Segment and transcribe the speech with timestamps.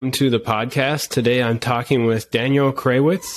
[0.00, 1.08] to the podcast.
[1.08, 3.36] Today I'm talking with Daniel Krawisz,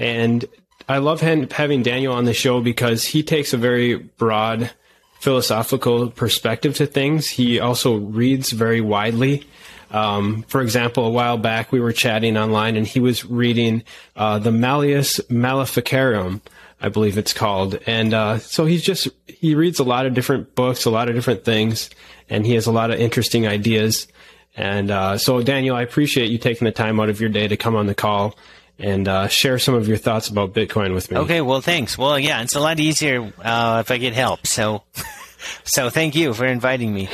[0.00, 0.44] and
[0.88, 4.72] I love having Daniel on the show because he takes a very broad
[5.20, 7.28] philosophical perspective to things.
[7.28, 9.46] He also reads very widely.
[9.92, 13.84] Um, for example, a while back we were chatting online, and he was reading
[14.16, 16.42] uh, the Malleus Maleficarum,
[16.80, 20.56] I believe it's called, and uh, so he's just he reads a lot of different
[20.56, 21.90] books, a lot of different things,
[22.28, 24.08] and he has a lot of interesting ideas.
[24.54, 27.56] And uh, so, Daniel, I appreciate you taking the time out of your day to
[27.56, 28.36] come on the call
[28.78, 31.18] and uh, share some of your thoughts about Bitcoin with me.
[31.18, 31.96] Okay, well, thanks.
[31.96, 34.46] Well, yeah, it's a lot easier uh, if I get help.
[34.46, 34.82] So,
[35.64, 37.08] so thank you for inviting me.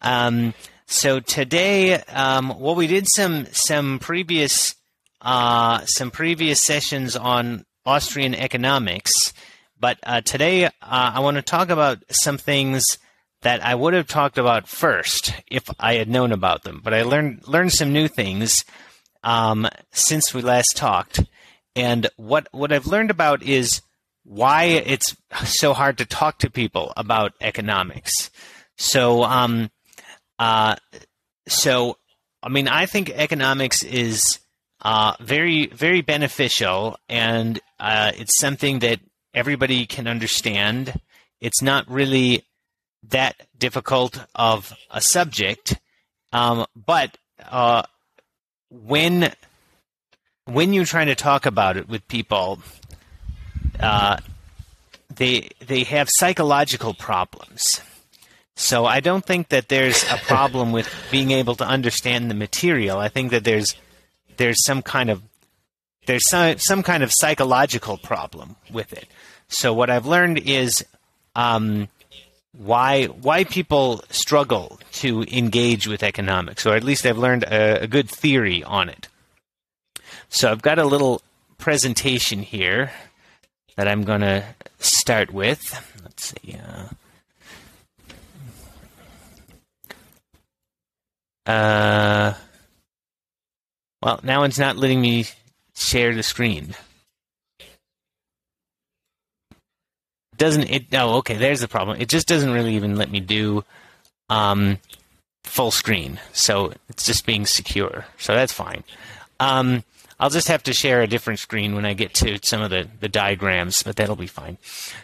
[0.00, 0.54] Um,
[0.86, 4.74] so today, um, well, we did some some previous
[5.20, 9.32] uh, some previous sessions on Austrian economics,
[9.78, 12.84] but uh, today uh, I want to talk about some things
[13.42, 16.80] that I would have talked about first if I had known about them.
[16.82, 18.64] But I learned learned some new things
[19.22, 21.20] um, since we last talked,
[21.74, 23.82] and what what I've learned about is
[24.24, 28.30] why it's so hard to talk to people about economics.
[28.76, 29.70] So, um,
[30.38, 30.76] uh,
[31.48, 31.96] so
[32.42, 34.38] I mean, I think economics is
[34.82, 39.00] uh, very very beneficial, and uh, it's something that
[39.34, 41.00] everybody can understand.
[41.40, 42.44] It's not really
[43.08, 45.78] that difficult of a subject,
[46.32, 47.16] um, but
[47.48, 47.82] uh,
[48.70, 49.32] when
[50.44, 52.60] when you're trying to talk about it with people,
[53.78, 54.16] uh,
[55.14, 57.80] they they have psychological problems.
[58.56, 62.98] So I don't think that there's a problem with being able to understand the material.
[62.98, 63.74] I think that there's
[64.36, 65.22] there's some kind of
[66.06, 69.06] there's some some kind of psychological problem with it.
[69.48, 70.84] So what I've learned is
[71.34, 71.88] um,
[72.52, 77.86] why why people struggle to engage with economics, or at least I've learned a, a
[77.86, 79.08] good theory on it.
[80.28, 81.22] So I've got a little
[81.58, 82.92] presentation here
[83.76, 84.44] that I'm going to
[84.78, 85.74] start with.
[86.02, 86.56] Let's see.
[91.46, 92.34] Uh, uh,
[94.02, 95.26] well, now it's not letting me
[95.74, 96.74] share the screen.
[100.40, 102.00] Doesn't it oh okay there's the problem.
[102.00, 103.62] It just doesn't really even let me do
[104.30, 104.78] um,
[105.44, 106.18] full screen.
[106.32, 108.06] So it's just being secure.
[108.18, 108.82] So that's fine.
[109.38, 109.84] Um,
[110.18, 112.88] I'll just have to share a different screen when I get to some of the,
[113.00, 114.56] the diagrams but that'll be fine.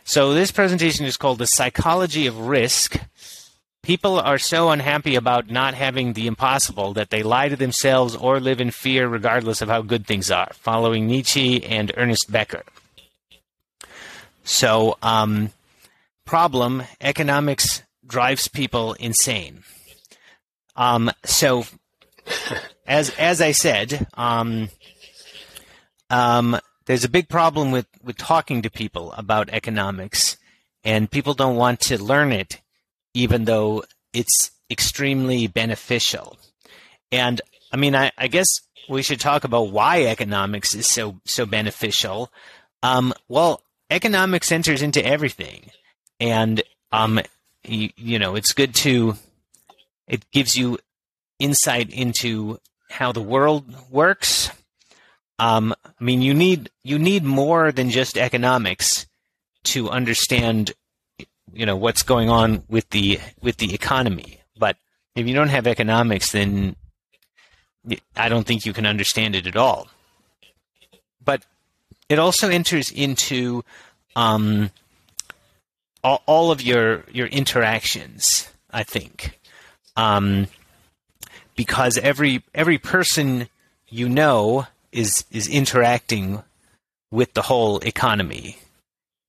[0.05, 2.99] So this presentation is called the psychology of risk.
[3.83, 8.41] People are so unhappy about not having the impossible that they lie to themselves or
[8.41, 12.65] live in fear regardless of how good things are, following Nietzsche and Ernest Becker.
[14.47, 15.51] So, um,
[16.25, 19.65] problem economics drives people insane.
[20.77, 21.65] Um, so,
[22.87, 24.69] as as I said, um,
[26.11, 30.37] um, there's a big problem with with talking to people about economics,
[30.85, 32.61] and people don't want to learn it,
[33.15, 33.83] even though
[34.13, 36.39] it's extremely beneficial.
[37.11, 37.41] And
[37.73, 38.47] I mean, I, I guess
[38.89, 42.31] we should talk about why economics is so so beneficial.
[42.85, 45.71] Um, well, economics enters into everything,
[46.21, 47.21] and um,
[47.65, 49.17] you, you know, it's good to
[50.07, 50.79] it gives you
[51.39, 52.59] insight into
[52.91, 54.51] how the world works.
[55.39, 59.07] Um, I mean, you need you need more than just economics
[59.65, 60.73] to understand,
[61.53, 64.41] you know, what's going on with the with the economy.
[64.59, 64.77] But
[65.15, 66.77] if you don't have economics, then
[68.17, 69.89] I don't think you can understand it at all.
[71.23, 71.45] But
[72.09, 73.65] it also enters into
[74.15, 74.71] um,
[76.03, 78.49] all, all, of your your interactions.
[78.71, 79.39] I think,
[79.97, 80.47] um,
[81.55, 83.49] because every every person
[83.89, 86.43] you know is is interacting
[87.11, 88.59] with the whole economy,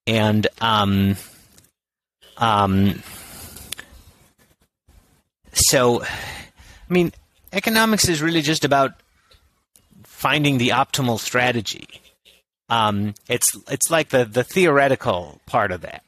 [0.06, 1.16] and um,
[2.38, 3.02] um,
[5.54, 6.08] so, I
[6.88, 7.12] mean,
[7.52, 8.92] economics is really just about
[10.04, 11.88] finding the optimal strategy
[12.70, 16.04] um, it's it's like the the theoretical part of that.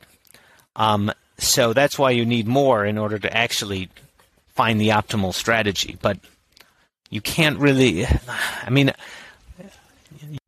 [0.75, 3.89] Um, so that's why you need more in order to actually
[4.47, 5.97] find the optimal strategy.
[6.01, 6.19] But
[7.09, 8.05] you can't really.
[8.63, 8.91] I mean,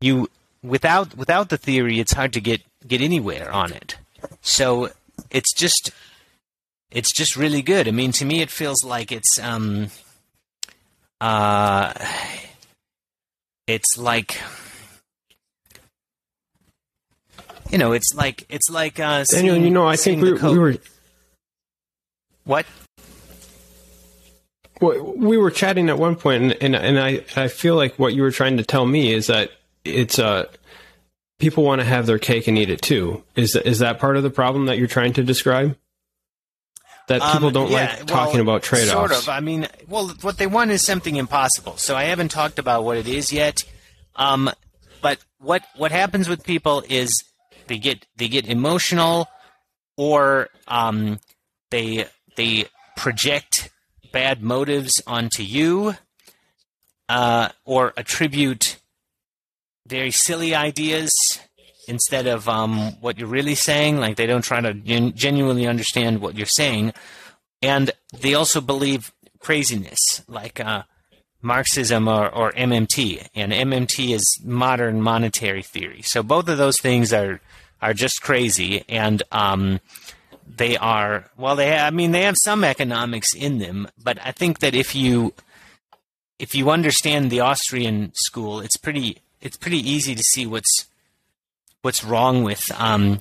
[0.00, 0.28] you
[0.62, 3.96] without without the theory, it's hard to get get anywhere on it.
[4.42, 4.90] So
[5.30, 5.90] it's just
[6.90, 7.88] it's just really good.
[7.88, 9.88] I mean, to me, it feels like it's um
[11.20, 11.94] uh
[13.66, 14.38] it's like
[17.72, 19.54] you know, it's like it's like uh, Daniel.
[19.54, 20.76] Seeing, you know, I think we, we were
[22.44, 22.66] what?
[24.82, 28.22] we were chatting at one point, and, and, and I, I feel like what you
[28.22, 29.52] were trying to tell me is that
[29.84, 30.46] it's uh,
[31.38, 33.22] people want to have their cake and eat it too.
[33.36, 35.76] Is is that part of the problem that you're trying to describe?
[37.08, 38.92] That people Um, don't yeah, like talking well, about trade offs.
[38.92, 39.28] Sort of.
[39.28, 41.76] I mean, well, what they want is something impossible.
[41.76, 43.64] So I haven't talked about what it is yet.
[44.16, 44.50] Um,
[45.00, 47.12] but what what happens with people is
[47.72, 49.28] they get they get emotional,
[49.96, 51.18] or um,
[51.70, 52.04] they
[52.36, 52.66] they
[52.98, 53.70] project
[54.12, 55.94] bad motives onto you,
[57.08, 58.76] uh, or attribute
[59.86, 61.10] very silly ideas
[61.88, 63.96] instead of um, what you're really saying.
[63.96, 66.92] Like they don't try to gen- genuinely understand what you're saying,
[67.62, 70.82] and they also believe craziness, like uh,
[71.40, 73.28] Marxism or, or MMT.
[73.34, 76.02] And MMT is modern monetary theory.
[76.02, 77.40] So both of those things are
[77.82, 79.80] are just crazy, and um,
[80.56, 81.56] they are well.
[81.56, 85.34] They I mean they have some economics in them, but I think that if you
[86.38, 90.86] if you understand the Austrian school, it's pretty it's pretty easy to see what's
[91.82, 93.20] what's wrong with um,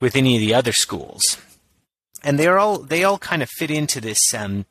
[0.00, 1.38] with any of the other schools,
[2.22, 4.66] and they're all they all kind of fit into this um,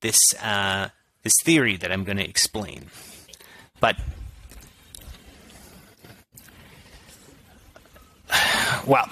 [0.00, 0.88] this uh,
[1.22, 2.86] this theory that I'm going to explain.
[3.80, 3.96] But
[8.86, 9.08] well,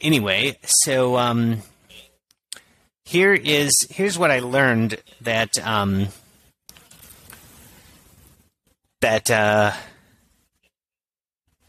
[0.00, 1.62] anyway, so um,
[3.04, 6.08] here is here's what I learned that um,
[9.00, 9.72] that uh,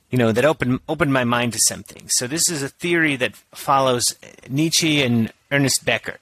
[0.10, 2.10] you know that opened opened my mind to something.
[2.10, 4.16] So this is a theory that follows
[4.50, 6.18] Nietzsche and Ernest Becker.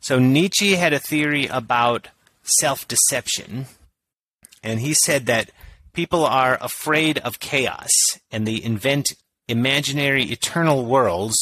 [0.00, 2.08] So Nietzsche had a theory about
[2.42, 3.66] self-deception,
[4.62, 5.50] and he said that
[5.92, 7.90] people are afraid of chaos
[8.30, 9.14] and they invent
[9.48, 11.36] imaginary eternal worlds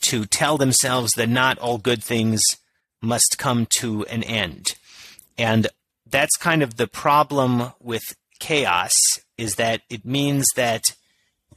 [0.00, 2.42] to tell themselves that not all good things
[3.00, 4.74] must come to an end.
[5.36, 5.68] And
[6.08, 8.94] that's kind of the problem with chaos
[9.36, 10.84] is that it means that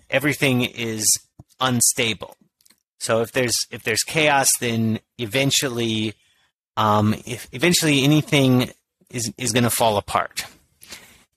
[0.10, 1.08] everything is
[1.60, 2.36] unstable.
[3.00, 6.14] So if there's if there's chaos, then eventually,
[6.78, 8.72] um, if eventually anything
[9.10, 10.46] is is going to fall apart,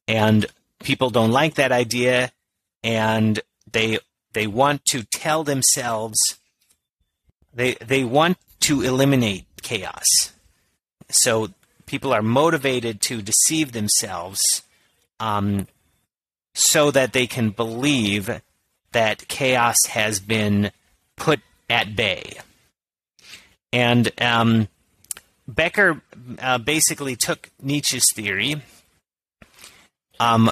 [0.07, 0.45] and
[0.83, 2.33] people don't like that idea,
[2.83, 3.41] and
[3.73, 3.99] they
[4.35, 6.19] they want to tell themselves
[7.55, 10.33] they they want to eliminate chaos.
[11.11, 11.49] So
[11.87, 14.43] people are motivated to deceive themselves
[15.21, 15.67] um,
[16.55, 18.41] so that they can believe
[18.93, 20.71] that chaos has been
[21.17, 22.39] put at bay.
[23.73, 24.69] And um,
[25.49, 26.01] Becker
[26.39, 28.63] uh, basically took Nietzsche's theory
[30.21, 30.51] um,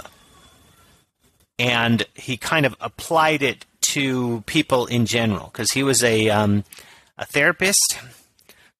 [1.58, 6.64] and he kind of applied it to people in general because he was a, um,
[7.18, 7.98] a therapist.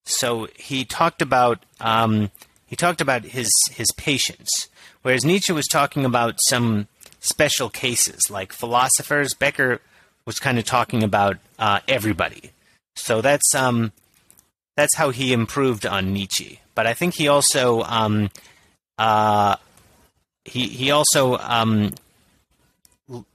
[0.05, 2.31] So he talked about um,
[2.65, 4.67] he talked about his his patients,
[5.01, 6.87] whereas Nietzsche was talking about some
[7.19, 9.33] special cases like philosophers.
[9.33, 9.79] Becker
[10.25, 12.51] was kind of talking about uh, everybody.
[12.95, 13.91] So that's um,
[14.75, 16.59] that's how he improved on Nietzsche.
[16.75, 18.29] But I think he also um,
[18.97, 19.55] uh,
[20.43, 21.93] he he also um,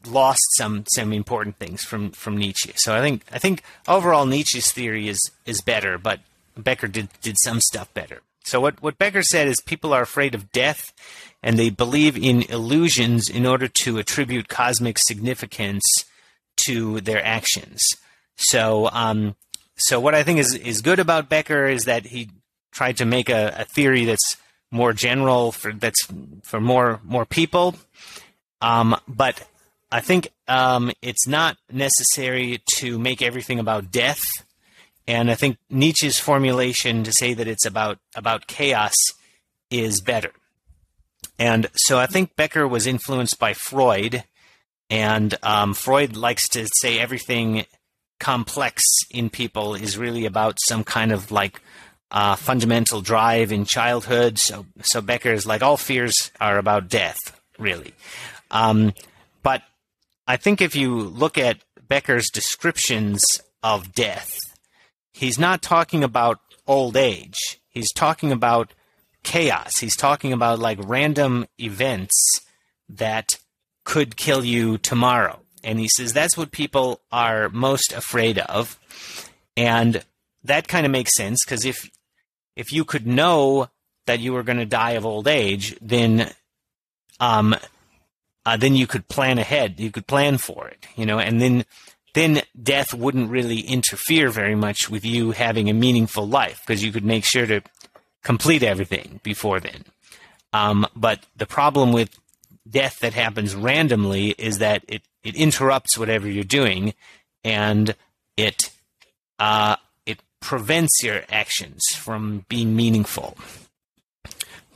[0.06, 2.72] lost some some important things from from Nietzsche.
[2.76, 6.20] So I think I think overall Nietzsche's theory is is better, but
[6.56, 8.22] Becker did did some stuff better.
[8.44, 10.92] So what what Becker said is people are afraid of death
[11.42, 15.84] and they believe in illusions in order to attribute cosmic significance
[16.64, 17.82] to their actions.
[18.36, 19.36] So um
[19.76, 22.30] so what I think is is good about Becker is that he
[22.72, 24.36] tried to make a, a theory that's
[24.70, 26.06] more general for that's
[26.42, 27.74] for more more people.
[28.60, 29.46] Um, but
[29.90, 34.22] I think um, it's not necessary to make everything about death.
[35.06, 38.94] And I think Nietzsche's formulation to say that it's about about chaos
[39.70, 40.32] is better.
[41.38, 44.24] And so I think Becker was influenced by Freud,
[44.90, 47.64] and um, Freud likes to say everything
[48.18, 51.60] complex in people is really about some kind of like
[52.10, 54.38] uh, fundamental drive in childhood.
[54.38, 57.18] So, so Becker is like all fears are about death,
[57.58, 57.94] really.
[58.50, 58.92] Um,
[60.28, 63.24] I think if you look at Becker's descriptions
[63.62, 64.38] of death,
[65.10, 67.58] he's not talking about old age.
[67.70, 68.74] He's talking about
[69.22, 69.78] chaos.
[69.78, 72.14] He's talking about like random events
[72.90, 73.38] that
[73.84, 75.40] could kill you tomorrow.
[75.64, 78.78] And he says that's what people are most afraid of.
[79.56, 80.04] And
[80.44, 81.90] that kind of makes sense because if
[82.54, 83.70] if you could know
[84.06, 86.30] that you were going to die of old age, then
[87.18, 87.56] um,
[88.48, 89.78] uh, then you could plan ahead.
[89.78, 91.66] You could plan for it, you know, and then
[92.14, 96.90] then death wouldn't really interfere very much with you having a meaningful life because you
[96.90, 97.60] could make sure to
[98.22, 99.84] complete everything before then.
[100.54, 102.08] Um, but the problem with
[102.68, 106.94] death that happens randomly is that it, it interrupts whatever you're doing
[107.44, 107.94] and
[108.38, 108.70] it
[109.38, 109.76] uh,
[110.06, 113.36] it prevents your actions from being meaningful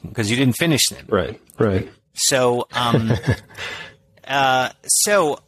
[0.07, 1.07] because you didn't finish them.
[1.09, 1.89] Right, right.
[2.15, 3.13] So, um,
[4.27, 5.41] uh, so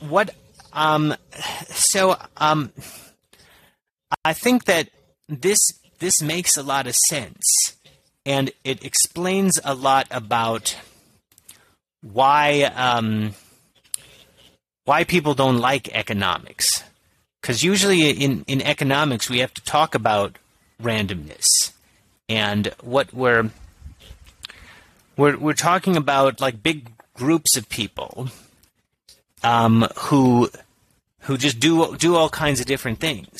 [0.00, 0.34] what?
[0.72, 1.14] Um,
[1.68, 2.72] so, um,
[4.24, 4.90] I think that
[5.28, 5.58] this
[5.98, 7.44] this makes a lot of sense,
[8.24, 10.76] and it explains a lot about
[12.02, 13.34] why um,
[14.84, 16.82] why people don't like economics.
[17.40, 20.36] Because usually in, in economics we have to talk about
[20.82, 21.46] randomness
[22.28, 23.50] and what we're
[25.20, 28.28] we're we're talking about like big groups of people
[29.42, 30.48] um, who
[31.20, 33.38] who just do do all kinds of different things.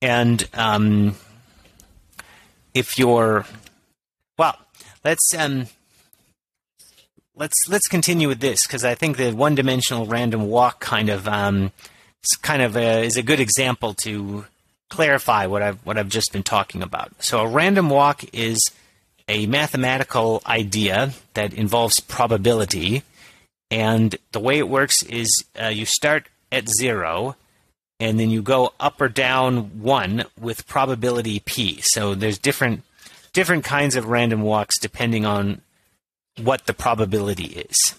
[0.00, 1.16] And um,
[2.72, 3.44] if you're
[4.38, 4.56] well,
[5.04, 5.66] let's um,
[7.36, 11.70] let's let's continue with this because I think the one-dimensional random walk kind of um,
[12.40, 14.46] kind of a, is a good example to
[14.88, 17.12] clarify what I've what I've just been talking about.
[17.22, 18.58] So a random walk is
[19.28, 23.02] a mathematical idea that involves probability,
[23.70, 27.36] and the way it works is uh, you start at zero,
[28.00, 31.80] and then you go up or down one with probability p.
[31.82, 32.82] So there's different
[33.32, 35.60] different kinds of random walks depending on
[36.40, 37.94] what the probability is.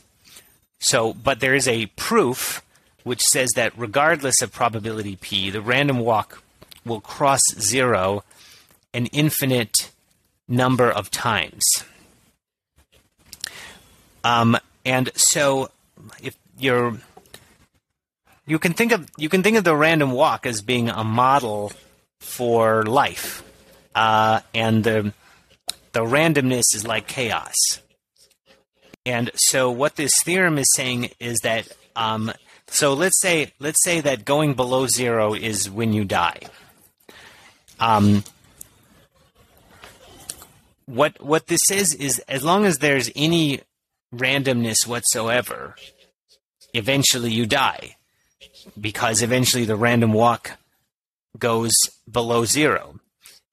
[0.79, 2.63] So, but there is a proof
[3.03, 6.41] which says that regardless of probability p, the random walk
[6.86, 8.24] will cross zero
[8.93, 9.91] an infinite
[10.50, 11.63] number of times.
[14.24, 15.70] Um, and so,
[16.22, 16.98] if you're
[18.46, 21.72] you can think of you can think of the random walk as being a model
[22.20, 23.44] for life,
[23.96, 25.13] uh, and the
[25.94, 27.56] the randomness is like chaos.
[29.06, 32.32] And so, what this theorem is saying is that um,
[32.68, 36.41] so let's say let's say that going below zero is when you die.
[37.79, 38.24] Um,
[40.89, 43.62] what what this is is as long as there's any
[44.13, 45.75] randomness whatsoever,
[46.74, 47.96] eventually you die,
[48.79, 50.58] because eventually the random walk
[51.38, 51.72] goes
[52.12, 53.00] below zero,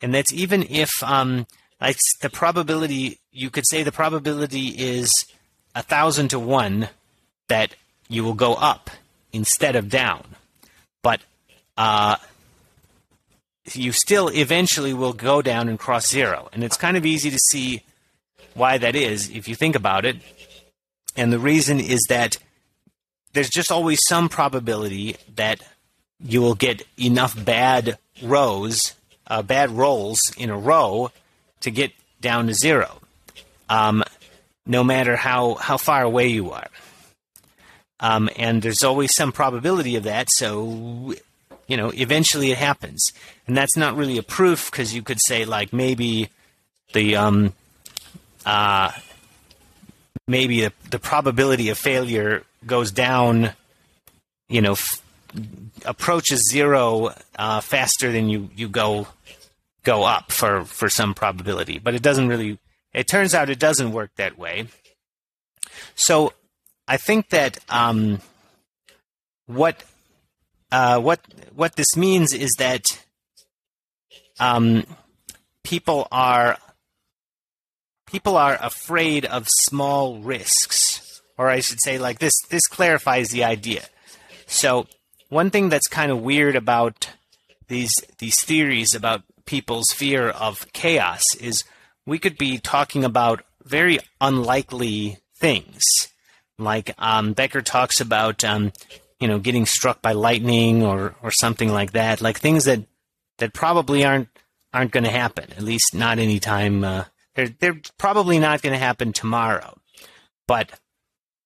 [0.01, 1.47] and that's even if um,
[1.79, 5.11] like the probability you could say the probability is
[5.75, 6.89] a thousand to one
[7.49, 7.75] that
[8.09, 8.89] you will go up
[9.33, 10.25] instead of down.
[11.03, 11.21] But
[11.77, 12.17] uh,
[13.75, 16.49] you still eventually will go down and cross zero.
[16.53, 17.83] And it's kind of easy to see
[18.55, 20.17] why that is if you think about it.
[21.17, 22.37] And the reason is that
[23.33, 25.61] there's just always some probability that
[26.21, 28.95] you will get enough bad rows,
[29.27, 31.11] uh, bad rolls in a row
[31.61, 33.01] to get down to zero,
[33.69, 34.03] um,
[34.65, 36.69] no matter how, how far away you are.
[38.01, 41.15] Um, and there's always some probability of that, so
[41.67, 43.13] you know, eventually it happens.
[43.47, 46.31] And that's not really a proof because you could say like maybe
[46.93, 47.53] the um
[48.45, 48.93] uh
[50.27, 53.51] maybe the the probability of failure goes down,
[54.49, 55.03] you know, f-
[55.85, 59.07] approaches zero uh, faster than you you go
[59.83, 62.59] go up for for some probability, but it doesn't really.
[62.93, 64.69] It turns out it doesn't work that way.
[65.95, 66.33] So
[66.89, 68.21] I think that um,
[69.47, 69.83] what
[70.77, 71.21] uh, what
[71.55, 72.85] what this means is that
[74.39, 74.85] um,
[75.65, 76.59] people are
[78.07, 82.35] people are afraid of small risks, or I should say, like this.
[82.51, 83.85] This clarifies the idea.
[84.47, 84.87] So
[85.31, 87.09] one thing that's kind of weird about
[87.69, 91.65] these these theories about people's fear of chaos is
[92.05, 95.83] we could be talking about very unlikely things
[96.59, 98.73] like um, Becker talks about, um,
[99.21, 102.85] you know, getting struck by lightning or, or something like that, like things that,
[103.39, 104.29] that probably aren't
[104.73, 105.51] aren't going to happen.
[105.57, 106.85] At least not anytime.
[106.85, 107.05] Uh,
[107.35, 109.79] they're they're probably not going to happen tomorrow.
[110.47, 110.79] But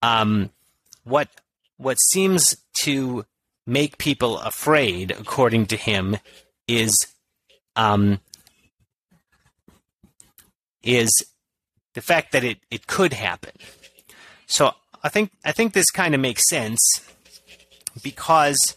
[0.02, 0.50] um,
[1.04, 1.28] what
[1.76, 3.24] what seems to
[3.66, 6.16] make people afraid, according to him,
[6.66, 6.94] is
[7.76, 8.20] um,
[10.82, 11.10] is
[11.94, 13.52] the fact that it, it could happen.
[14.46, 14.72] So
[15.02, 16.80] I think I think this kind of makes sense
[18.02, 18.76] because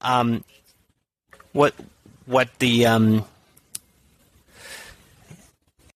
[0.00, 0.44] um,
[1.52, 1.74] what
[2.26, 3.24] what the um,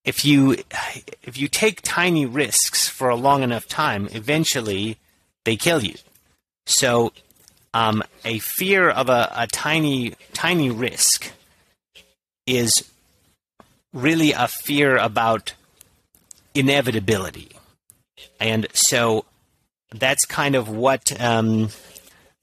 [0.04, 0.57] if you
[1.23, 4.99] if you take tiny risks for a long enough time, eventually
[5.45, 5.95] they kill you.
[6.66, 7.12] So
[7.75, 11.33] um, a fear of a, a tiny tiny risk
[12.47, 12.73] is
[13.92, 15.54] really a fear about
[16.54, 17.50] inevitability.
[18.38, 19.25] And so
[19.92, 21.71] that's kind of what um,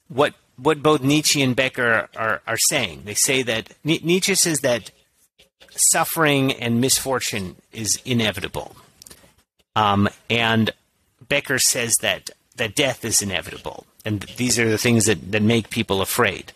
[0.09, 3.03] what what both Nietzsche and Becker are, are saying.
[3.05, 4.91] They say that Nietzsche says that
[5.91, 8.75] suffering and misfortune is inevitable,
[9.75, 10.71] um, and
[11.27, 15.69] Becker says that that death is inevitable, and these are the things that, that make
[15.69, 16.53] people afraid.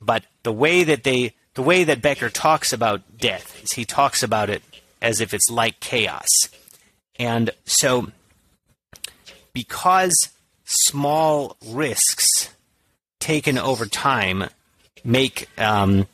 [0.00, 4.22] But the way that they the way that Becker talks about death is he talks
[4.22, 4.62] about it
[5.00, 6.28] as if it's like chaos.
[7.16, 8.10] And so,
[9.52, 10.14] because
[10.64, 12.50] small risks
[13.24, 14.44] taken over time
[15.02, 16.06] make um,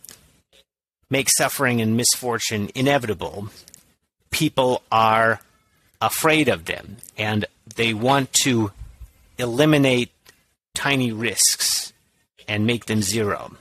[1.11, 3.49] make suffering and misfortune inevitable,
[4.31, 5.41] people are
[6.01, 8.71] afraid of them and they want to
[9.39, 10.13] eliminate
[10.75, 11.93] tiny risks
[12.47, 13.57] and make them zero.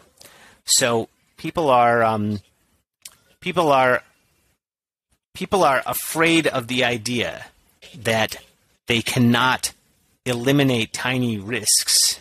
[0.65, 2.41] So people are um,
[3.39, 4.03] people are
[5.33, 7.47] people are afraid of the idea
[7.97, 8.35] that
[8.85, 9.73] they cannot
[10.23, 12.19] eliminate tiny risks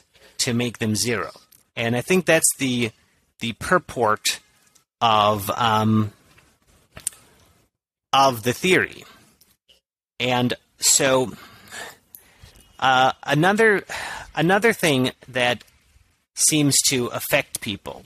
[0.48, 1.30] to make them zero.
[1.76, 2.90] And I think that's the
[3.40, 4.40] the purport
[5.00, 6.12] of um,
[8.12, 9.04] of the theory.
[10.18, 11.32] And so
[12.78, 13.84] uh, another
[14.34, 15.64] another thing that
[16.34, 18.04] seems to affect people.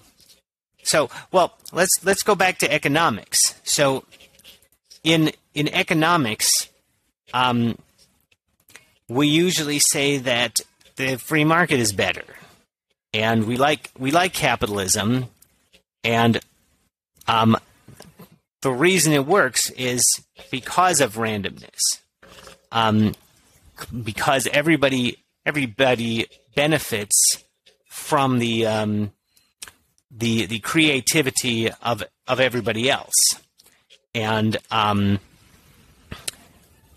[0.82, 3.38] So, well, let's let's go back to economics.
[3.62, 4.04] So,
[5.04, 6.50] in in economics,
[7.32, 7.78] um,
[9.08, 10.58] we usually say that
[11.02, 12.25] the free market is better,
[13.12, 15.26] and we like we like capitalism,
[16.04, 16.40] and
[17.26, 17.56] um,
[18.62, 20.02] the reason it works is
[20.50, 22.00] because of randomness,
[22.71, 23.14] um,
[24.02, 27.44] because everybody everybody benefits
[27.88, 29.12] from the um,
[30.11, 33.14] the the creativity of of everybody else.
[34.14, 35.21] And um,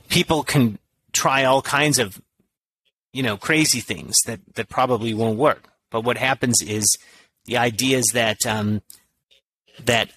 [0.09, 0.79] people can
[1.13, 2.21] try all kinds of
[3.15, 5.69] you know crazy things that that probably won't work.
[5.89, 6.85] But what happens is
[7.45, 8.81] the ideas that um,
[9.85, 10.11] that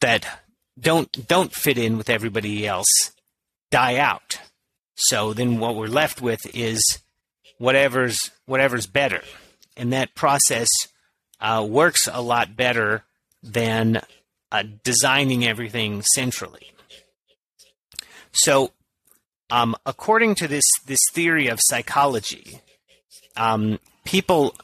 [0.00, 0.40] that
[0.78, 3.10] don't don't fit in with everybody else
[3.72, 4.38] die out.
[4.94, 7.00] So then what we're left with is
[7.58, 9.22] whatever's whatever's better,
[9.76, 10.68] and that process
[11.40, 13.02] uh, works a lot better
[13.42, 14.00] than
[14.52, 16.70] uh, designing everything centrally.
[18.32, 18.70] So,
[19.50, 22.60] um, according to this this theory of psychology,
[23.36, 24.54] um, people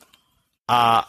[0.69, 1.03] uh,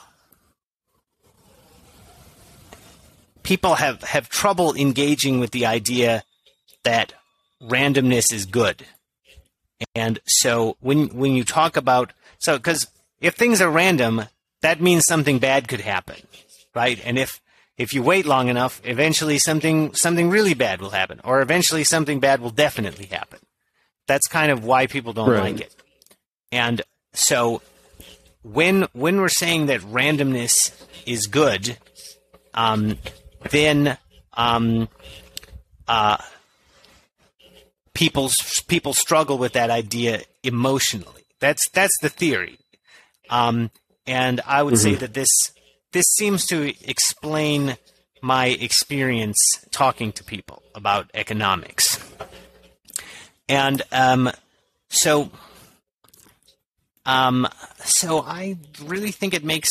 [3.44, 6.24] people have, have trouble engaging with the idea
[6.84, 7.14] that
[7.64, 8.86] randomness is good.
[9.96, 12.88] And so when when you talk about so because
[13.22, 14.26] if things are random,
[14.62, 16.18] that means something bad could happen,
[16.76, 17.00] right?
[17.06, 17.40] And if
[17.78, 22.20] if you wait long enough, eventually something something really bad will happen, or eventually something
[22.20, 23.40] bad will definitely happen.
[24.08, 25.54] That's kind of why people don't right.
[25.54, 25.76] like it.
[26.52, 26.82] And
[27.14, 27.62] so
[28.44, 30.72] when when we're saying that randomness
[31.06, 31.78] is good,
[32.54, 32.98] um,
[33.52, 33.98] then
[34.34, 34.88] um,
[35.88, 36.18] uh,
[37.94, 38.32] people
[38.68, 41.24] people struggle with that idea emotionally.
[41.40, 42.58] That's that's the theory,
[43.30, 43.72] um,
[44.06, 44.94] and I would mm-hmm.
[44.94, 45.30] say that this
[45.92, 47.78] this seems to explain
[48.22, 49.38] my experience
[49.72, 51.97] talking to people about economics.
[53.50, 54.32] And um,
[54.90, 55.32] so,
[57.06, 57.48] um,
[57.80, 59.70] so I really think it makes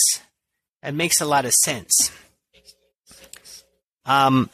[0.83, 2.12] it makes a lot of sense.
[4.05, 4.51] Um,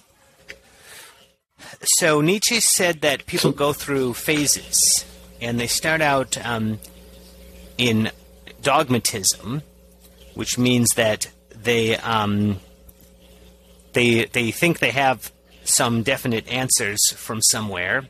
[1.85, 5.05] so Nietzsche said that people go through phases,
[5.41, 6.79] and they start out um,
[7.77, 8.11] in
[8.63, 9.63] dogmatism,
[10.35, 12.61] which means that they um,
[13.93, 15.33] they they think they have
[15.65, 18.09] some definite answers from somewhere,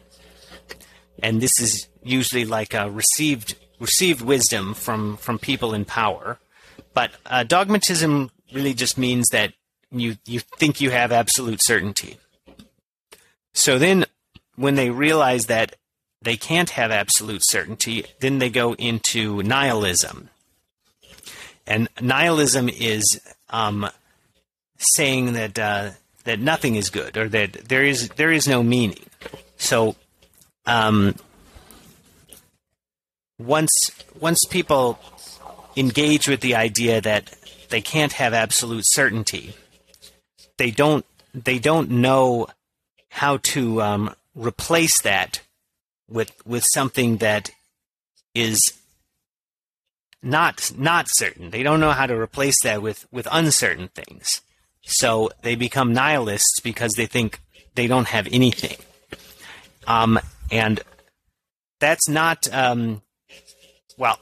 [1.23, 6.39] and this is usually like a received received wisdom from from people in power.
[6.95, 9.55] But uh, dogmatism really just means that
[9.91, 12.19] you you think you have absolute certainty.
[13.55, 14.07] So then,
[14.57, 15.77] when they realize that
[16.23, 20.31] they can't have absolute certainty, then they go into nihilism.
[21.67, 23.89] And nihilism is um,
[24.79, 25.91] saying that uh,
[26.25, 29.05] that nothing is good or that there is there is no meaning.
[29.57, 29.97] So
[30.67, 31.15] um,
[33.39, 33.73] once
[34.19, 34.99] once people
[35.77, 37.35] engage with the idea that
[37.71, 39.55] they can't have absolute certainty,
[40.59, 42.47] they don't they don't know
[43.09, 45.41] how to um, replace that
[46.09, 47.51] with with something that
[48.35, 48.61] is
[50.23, 51.51] not not certain.
[51.51, 54.41] They don't know how to replace that with with uncertain things.
[54.85, 57.41] So they become nihilists because they think
[57.75, 58.77] they don't have anything.
[59.87, 60.19] Um,
[60.53, 60.81] and
[61.81, 63.03] that's not um,
[63.97, 64.21] well,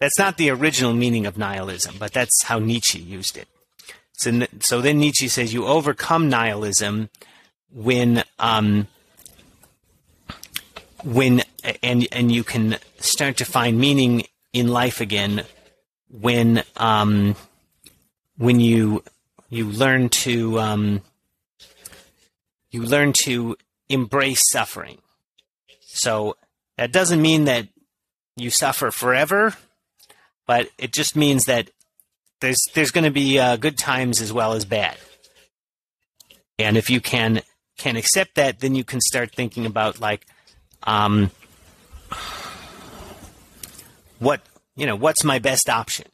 [0.00, 3.46] that's not the original meaning of nihilism, but that's how Nietzsche used it.
[4.14, 7.10] So, so then Nietzsche says you overcome nihilism
[7.72, 8.88] when um,
[11.04, 11.42] when
[11.82, 15.44] and and you can start to find meaning in life again
[16.10, 17.36] when um,
[18.36, 19.04] when you
[19.50, 21.02] you learn to um,
[22.70, 23.56] you learn to
[23.88, 24.98] embrace suffering.
[25.98, 26.36] So
[26.76, 27.68] that doesn't mean that
[28.36, 29.54] you suffer forever,
[30.46, 31.70] but it just means that
[32.40, 34.96] there's there's going to be uh, good times as well as bad.
[36.58, 37.42] And if you can
[37.76, 40.26] can accept that, then you can start thinking about like,
[40.84, 41.30] um,
[44.18, 44.40] what
[44.76, 46.06] you know, what's my best option?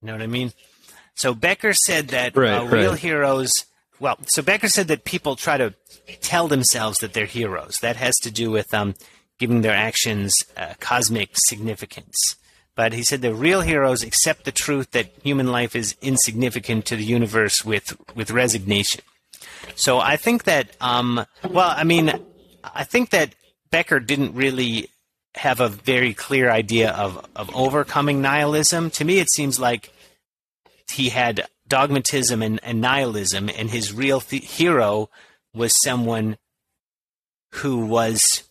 [0.00, 0.52] You know what I mean?
[1.14, 2.98] So Becker said that right, uh, real right.
[2.98, 3.52] heroes.
[4.00, 5.74] Well, so Becker said that people try to
[6.20, 7.78] tell themselves that they're heroes.
[7.82, 8.94] That has to do with um,
[9.42, 12.16] giving their actions uh, cosmic significance.
[12.76, 16.96] But he said the real heroes accept the truth that human life is insignificant to
[16.96, 19.02] the universe with with resignation.
[19.74, 21.26] So I think that, um,
[21.56, 22.06] well, I mean,
[22.62, 23.34] I think that
[23.70, 24.88] Becker didn't really
[25.34, 28.90] have a very clear idea of, of overcoming nihilism.
[28.90, 29.92] To me, it seems like
[30.90, 35.08] he had dogmatism and, and nihilism, and his real th- hero
[35.54, 36.36] was someone
[37.60, 38.44] who was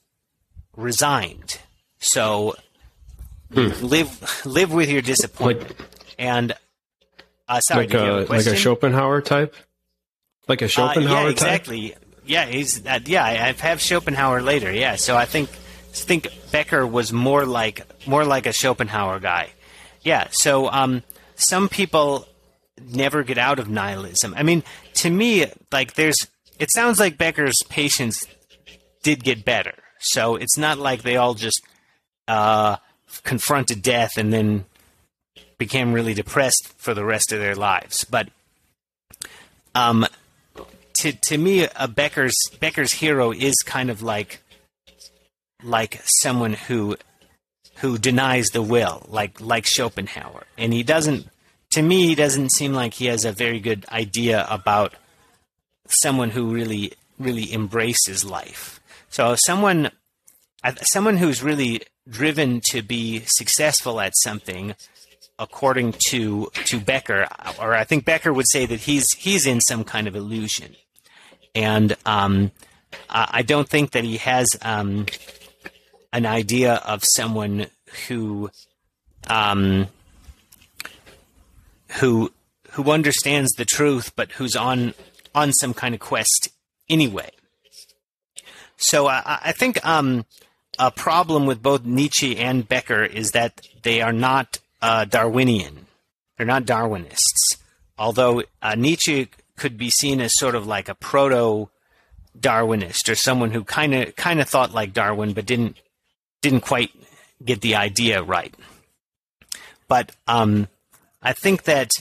[0.76, 1.60] resigned.
[2.00, 2.56] So
[3.52, 5.76] live live with your disappointment.
[6.18, 6.54] and
[7.48, 8.56] uh, sorry, like did you have a a like a?
[8.56, 9.56] Schopenhauer type,
[10.48, 11.32] like a Uh, Schopenhauer yeah, type.
[11.32, 11.96] exactly.
[12.26, 13.24] Yeah, he's uh, yeah.
[13.24, 14.72] I have Schopenhauer later.
[14.72, 19.50] Yeah, so I think think Becker was more like more like a Schopenhauer guy.
[20.02, 20.28] Yeah.
[20.32, 21.04] So um,
[21.36, 22.28] some people
[22.82, 24.34] never get out of nihilism.
[24.36, 24.64] I mean,
[24.96, 26.28] to me, like there's.
[26.60, 28.28] It sounds like Becker's patients
[29.02, 29.74] did get better.
[30.02, 31.62] So it's not like they all just
[32.28, 32.78] uh,
[33.24, 34.66] confronted death and then
[35.58, 38.04] became really depressed for the rest of their lives.
[38.04, 38.30] But
[39.76, 40.06] um,
[40.96, 44.42] to to me, a Becker's Becker's hero is kind of like
[45.64, 46.98] like someone who
[47.76, 51.28] who denies the will, like like Schopenhauer, and he doesn't.
[51.72, 54.94] To me, he doesn't seem like he has a very good idea about
[55.88, 58.81] someone who really really embraces life.
[59.12, 59.92] So someone
[60.94, 64.74] someone who's really driven to be successful at something
[65.38, 67.28] according to to Becker,
[67.60, 70.78] or I think Becker would say that he's he's in some kind of illusion,
[71.54, 72.52] and um,
[73.10, 75.08] I don't think that he has um,
[76.14, 77.68] an idea of someone
[78.08, 78.50] who
[79.28, 79.88] um,
[82.00, 82.32] who
[82.72, 84.94] who understands the truth, but who's on
[85.36, 86.48] on some kind of quest
[86.90, 87.32] anyway.
[88.82, 90.26] So I, I- I think um,
[90.80, 95.86] a problem with both Nietzsche and Becker is that they are not uh, Darwinian.
[96.38, 97.58] They're not Darwinists.
[97.98, 101.70] Although uh, Nietzsche could be seen as sort of like a proto
[102.40, 105.78] Darwinist or someone who kind of kind of thought like Darwin but didn't
[106.42, 106.90] didn't quite
[107.46, 108.56] get the idea right.
[109.88, 110.68] But um,
[111.22, 111.92] I think that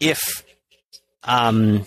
[0.00, 0.44] if
[1.24, 1.86] um,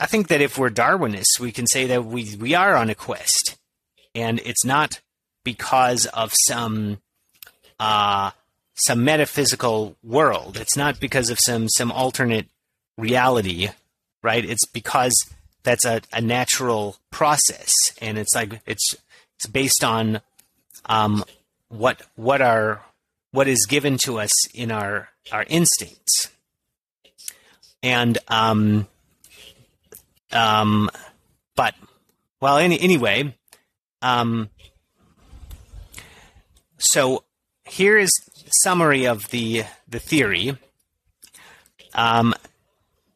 [0.00, 2.94] I think that if we're Darwinists, we can say that we, we are on a
[2.94, 3.56] quest.
[4.14, 5.00] And it's not
[5.44, 6.98] because of some
[7.78, 8.30] uh,
[8.74, 10.56] some metaphysical world.
[10.56, 12.48] It's not because of some some alternate
[12.96, 13.68] reality,
[14.22, 14.44] right?
[14.44, 15.14] It's because
[15.62, 18.96] that's a, a natural process, and it's like it's
[19.36, 20.20] it's based on
[20.86, 21.24] um,
[21.68, 22.82] what what are
[23.30, 26.30] what is given to us in our our instincts,
[27.82, 28.86] and um,
[30.34, 30.90] um,
[31.56, 31.74] but
[32.40, 33.34] well, any, anyway,
[34.02, 34.50] um,
[36.78, 37.24] so
[37.64, 38.10] here is
[38.62, 40.58] summary of the the theory.
[41.94, 42.34] Um,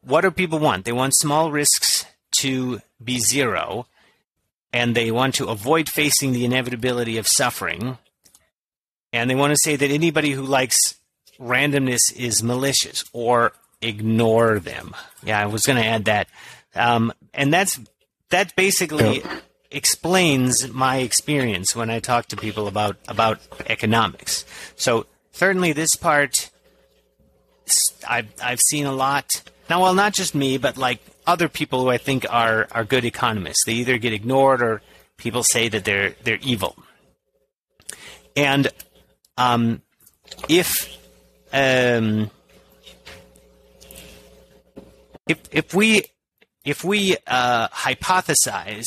[0.01, 0.85] what do people want?
[0.85, 2.05] They want small risks
[2.37, 3.87] to be zero,
[4.71, 7.97] and they want to avoid facing the inevitability of suffering.
[9.11, 10.77] And they want to say that anybody who likes
[11.39, 14.95] randomness is malicious or ignore them.
[15.23, 16.27] Yeah, I was going to add that.
[16.75, 17.79] Um, and that's
[18.29, 19.23] that basically
[19.71, 24.45] explains my experience when I talk to people about about economics.
[24.75, 26.51] So certainly this part
[28.07, 29.43] I've I've seen a lot.
[29.69, 33.05] Now, well, not just me, but like other people who I think are are good
[33.05, 33.65] economists.
[33.65, 34.81] They either get ignored or
[35.17, 36.75] people say that they're they're evil.
[38.35, 38.67] And
[39.37, 39.81] um,
[40.47, 40.97] if
[41.53, 42.31] um,
[45.27, 46.05] if if we
[46.65, 48.85] if we uh, hypothesize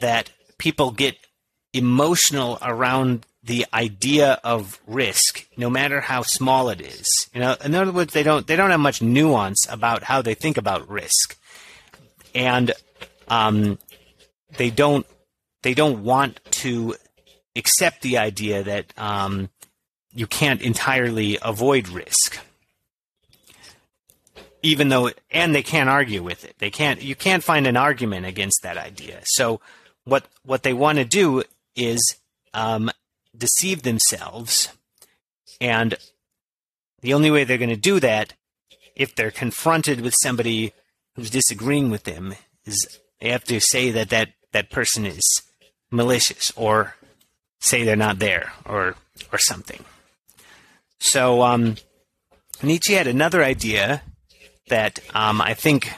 [0.00, 1.16] that people get
[1.72, 7.06] emotional around the idea of risk, no matter how small it is.
[7.32, 10.34] You know, in other words, they don't they don't have much nuance about how they
[10.34, 11.38] think about risk,
[12.34, 12.72] and
[13.28, 13.78] um,
[14.56, 15.06] they don't
[15.62, 16.96] they don't want to
[17.54, 19.48] accept the idea that um,
[20.12, 22.38] you can't entirely avoid risk
[24.62, 26.56] even though and they can't argue with it.
[26.58, 29.20] They can't you can't find an argument against that idea.
[29.24, 29.60] So
[30.04, 31.42] what what they want to do
[31.74, 32.16] is
[32.54, 32.90] um,
[33.36, 34.68] deceive themselves
[35.60, 35.96] and
[37.00, 38.34] the only way they're going to do that
[38.94, 40.72] if they're confronted with somebody
[41.14, 45.42] who's disagreeing with them is they have to say that that, that person is
[45.90, 46.96] malicious or
[47.60, 48.96] say they're not there or
[49.32, 49.84] or something.
[50.98, 51.76] So um,
[52.62, 54.02] Nietzsche had another idea
[54.68, 55.92] that um, I think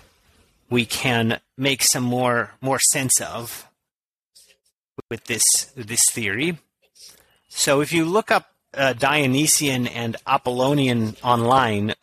[0.71, 3.67] we can make some more more sense of
[5.11, 6.59] with this this theory.
[7.49, 11.95] So if you look up uh, Dionysian and Apollonian online,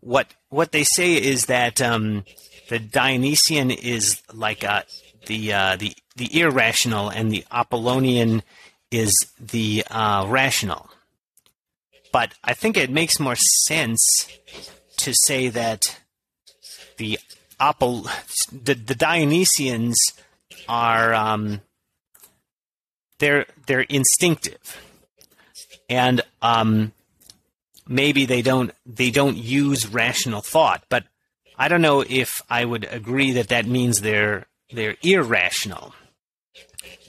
[0.00, 2.24] what what they say is that um,
[2.68, 4.60] the Dionysian is like
[5.26, 8.42] the uh, the the irrational, and the Apollonian
[8.90, 10.90] is the uh, rational.
[12.12, 14.00] But I think it makes more sense
[14.98, 15.98] to say that
[16.96, 17.18] the
[17.58, 18.08] Apol-
[18.52, 19.94] the, the Dionysians
[20.68, 21.60] are um,
[23.18, 24.78] they're they're instinctive,
[25.88, 26.92] and um,
[27.88, 30.84] maybe they don't they don't use rational thought.
[30.88, 31.04] But
[31.56, 35.94] I don't know if I would agree that that means they're they're irrational.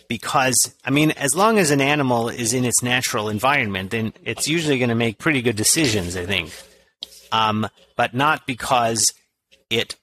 [0.08, 4.48] Because I mean, as long as an animal is in its natural environment, then it's
[4.48, 6.16] usually going to make pretty good decisions.
[6.16, 6.54] I think
[7.32, 9.06] um, but not because
[9.70, 9.96] it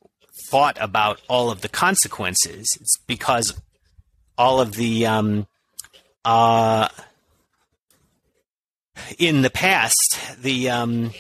[0.49, 2.67] thought about all of the consequences.
[2.81, 3.61] It's because
[4.37, 5.47] all of the um,
[6.25, 6.89] uh,
[9.19, 11.13] in the past the um,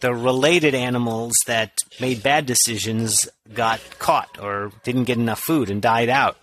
[0.00, 5.80] the related animals that made bad decisions got caught or didn't get enough food and
[5.80, 6.36] died out.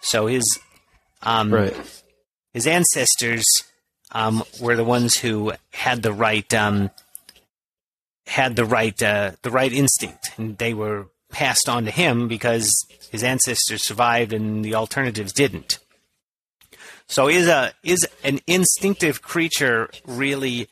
[0.00, 0.58] So his
[1.22, 2.02] um, right.
[2.52, 3.44] his ancestors
[4.12, 6.90] um, were the ones who had the right um,
[8.28, 12.70] had the right uh, the right instinct, and they were passed on to him because
[13.10, 15.78] his ancestors survived and the alternatives didn't.
[17.06, 20.68] So is a is an instinctive creature really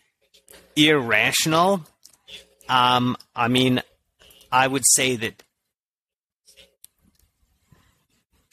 [0.77, 1.87] irrational?
[2.69, 3.83] Um, I mean,
[4.53, 5.43] I would say that.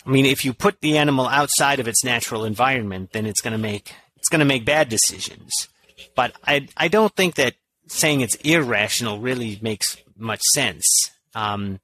[0.06, 3.54] I mean, if you put the animal outside of its natural environment, then it's going
[3.54, 5.68] to make it's going to make bad decisions.
[6.16, 7.56] But I I don't think that
[7.88, 11.80] saying it's irrational really makes much sense um,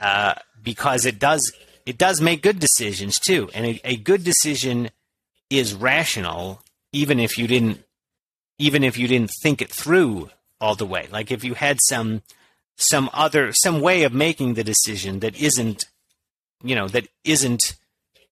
[0.00, 1.52] uh, because it does
[1.86, 4.90] it does make good decisions too, and a, a, good decision
[5.48, 7.82] is rational even if you didn't
[8.58, 11.08] even if you didn't think it through all the way.
[11.10, 12.22] Like if you had some
[12.76, 15.84] some other some way of making the decision that isn't
[16.62, 17.76] you know that isn't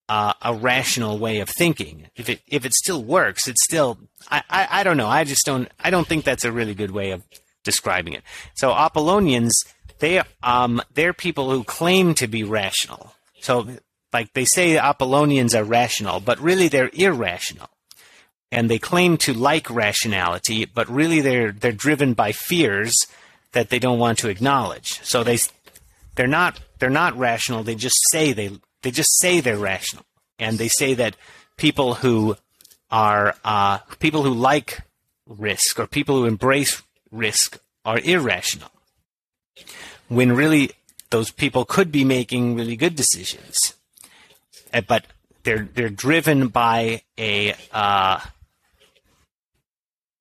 [0.09, 2.07] uh, a rational way of thinking.
[2.17, 3.99] If it if it still works, it's still
[4.31, 5.09] I, I, I don't know.
[5.09, 7.23] I just don't I don't think that's a really good way of
[7.65, 8.23] describing it.
[8.55, 9.53] So Apollonians
[9.99, 13.13] they um they're people who claim to be rational.
[13.41, 13.69] So
[14.13, 17.69] like they say Apollonians are rational, but really they're irrational.
[18.51, 22.95] And they claim to like rationality, but really they're they're driven by fears
[23.53, 25.01] that they don't want to acknowledge.
[25.03, 25.39] So they
[26.15, 27.63] they're not they're not rational.
[27.63, 30.05] They just say they they just say they're rational,
[30.39, 31.17] and they say that
[31.57, 32.37] people who
[32.91, 34.81] are uh, people who like
[35.27, 38.71] risk or people who embrace risk are irrational.
[40.09, 40.71] When really
[41.11, 43.75] those people could be making really good decisions,
[44.73, 45.07] uh, but
[45.43, 48.21] they're they're driven by a uh,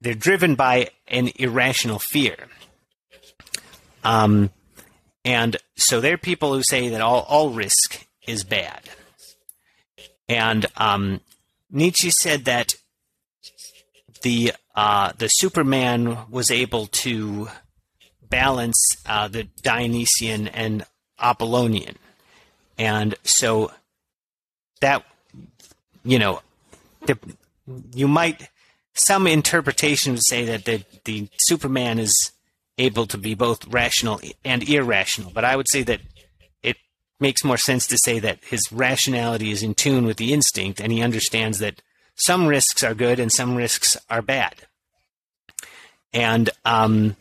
[0.02, 2.36] they're driven by an irrational fear.
[4.04, 4.52] Um,
[5.26, 8.82] and so they're people who say that all, all risk is bad.
[10.30, 11.22] And um,
[11.72, 12.76] Nietzsche said that
[14.22, 17.48] the uh, the Superman was able to
[18.30, 20.86] balance uh, the Dionysian and
[21.20, 21.96] Apollonian,
[22.78, 23.72] and so
[24.82, 25.04] that
[26.04, 26.42] you know
[27.06, 27.18] the,
[27.94, 28.50] you might
[28.94, 32.32] some interpretation would say that the the Superman is
[32.78, 36.02] able to be both rational and irrational, but I would say that
[37.20, 40.92] makes more sense to say that his rationality is in tune with the instinct and
[40.92, 41.82] he understands that
[42.16, 44.56] some risks are good and some risks are bad.
[46.14, 47.16] And um,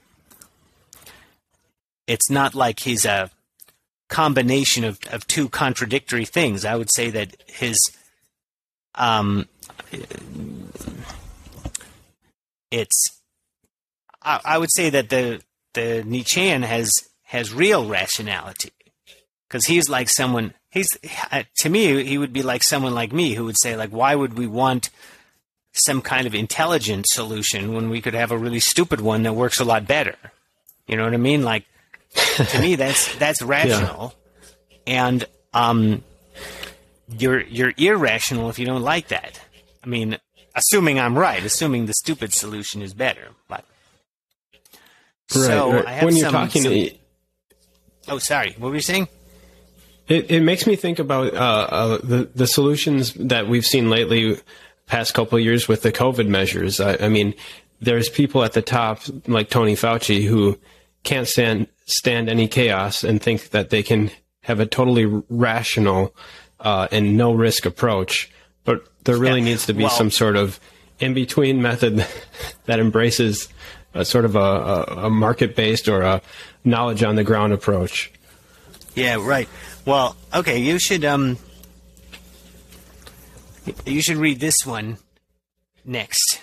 [2.06, 3.30] it's not like he's a
[4.08, 6.64] combination of, of two contradictory things.
[6.64, 7.78] I would say that his
[8.94, 9.46] um,
[12.70, 13.20] it's
[14.22, 15.42] I, I would say that the
[15.74, 16.90] the Nietzschean has
[17.24, 18.72] has real rationality
[19.48, 20.88] because he's like someone he's
[21.30, 24.14] uh, to me he would be like someone like me who would say like why
[24.14, 24.90] would we want
[25.72, 29.60] some kind of intelligent solution when we could have a really stupid one that works
[29.60, 30.16] a lot better?
[30.86, 31.42] You know what i mean?
[31.42, 31.64] Like
[32.14, 34.14] to me that's that's rational.
[34.70, 35.08] Yeah.
[35.08, 36.02] and um
[37.08, 39.40] you're you're irrational if you don't like that.
[39.82, 40.18] I mean
[40.56, 43.62] assuming i'm right assuming the stupid solution is better but
[45.34, 46.02] right, so right.
[46.02, 46.90] when you're some, talking some, to,
[48.08, 48.56] oh sorry.
[48.58, 49.06] What were you saying
[50.08, 54.38] it, it makes me think about uh, uh, the the solutions that we've seen lately,
[54.86, 56.80] past couple of years with the COVID measures.
[56.80, 57.34] I, I, mean,
[57.80, 60.58] there's people at the top like Tony Fauci who
[61.02, 64.10] can't stand stand any chaos and think that they can
[64.42, 66.14] have a totally rational
[66.60, 68.30] uh, and no risk approach.
[68.64, 69.46] But there really yeah.
[69.46, 70.60] needs to be well, some sort of
[71.00, 72.06] in between method
[72.66, 73.48] that embraces
[73.94, 76.22] a sort of a, a, a market based or a
[76.64, 78.12] knowledge on the ground approach.
[78.94, 79.48] Yeah, right.
[79.86, 81.38] Well, okay, you should um
[83.86, 84.98] you should read this one
[85.84, 86.42] next.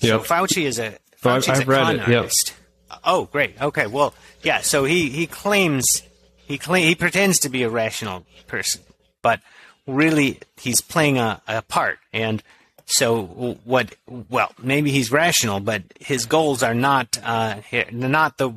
[0.00, 0.26] Yep.
[0.26, 2.16] So Fauci is a Fauci's I've, I've a read con it.
[2.16, 2.54] artist.
[2.90, 3.00] Yep.
[3.04, 3.60] Oh, great.
[3.60, 3.86] Okay.
[3.86, 4.62] Well, yeah.
[4.62, 6.02] So he he claims
[6.46, 8.80] he claim he pretends to be a rational person,
[9.22, 9.40] but
[9.86, 11.98] really he's playing a, a part.
[12.12, 12.42] And
[12.86, 13.94] so what?
[14.06, 17.60] Well, maybe he's rational, but his goals are not uh,
[17.92, 18.54] not the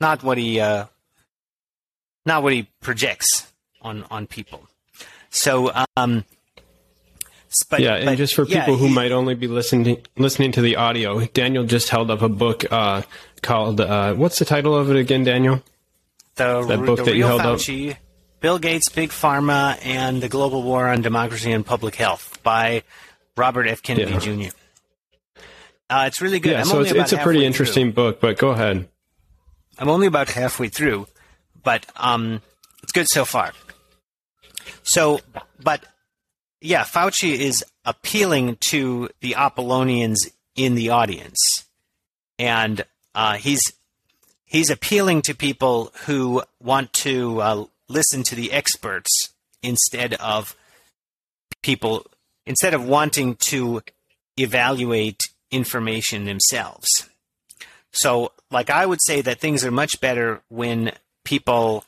[0.00, 0.84] not what he uh,
[2.26, 3.49] not what he projects
[3.82, 4.68] on on people.
[5.30, 6.24] So, um,
[7.68, 10.76] but, yeah, and but, just for people who might only be listening listening to the
[10.76, 13.02] audio, Daniel just held up a book uh,
[13.42, 15.62] called uh, what's the title of it again, Daniel?
[16.36, 17.96] The, that book the that you held Fauci, up.
[18.40, 22.82] Bill Gates, Big Pharma, and the Global War on Democracy and Public Health by
[23.36, 23.82] Robert F.
[23.82, 24.48] Kennedy yeah.
[24.48, 24.56] Jr.
[25.90, 26.52] Uh, it's really good.
[26.52, 28.12] Yeah, I'm so it's, it's a pretty interesting through.
[28.12, 28.88] book, but go ahead.
[29.76, 31.08] I'm only about halfway through,
[31.64, 32.42] but um,
[32.82, 33.52] it's good so far.
[34.82, 35.20] So,
[35.62, 35.84] but
[36.60, 41.64] yeah, Fauci is appealing to the Apollonians in the audience,
[42.38, 43.62] and uh, he's
[44.44, 49.30] he's appealing to people who want to uh, listen to the experts
[49.62, 50.54] instead of
[51.62, 52.06] people
[52.46, 53.82] instead of wanting to
[54.36, 56.88] evaluate information themselves.
[57.92, 60.92] So, like I would say that things are much better when
[61.24, 61.84] people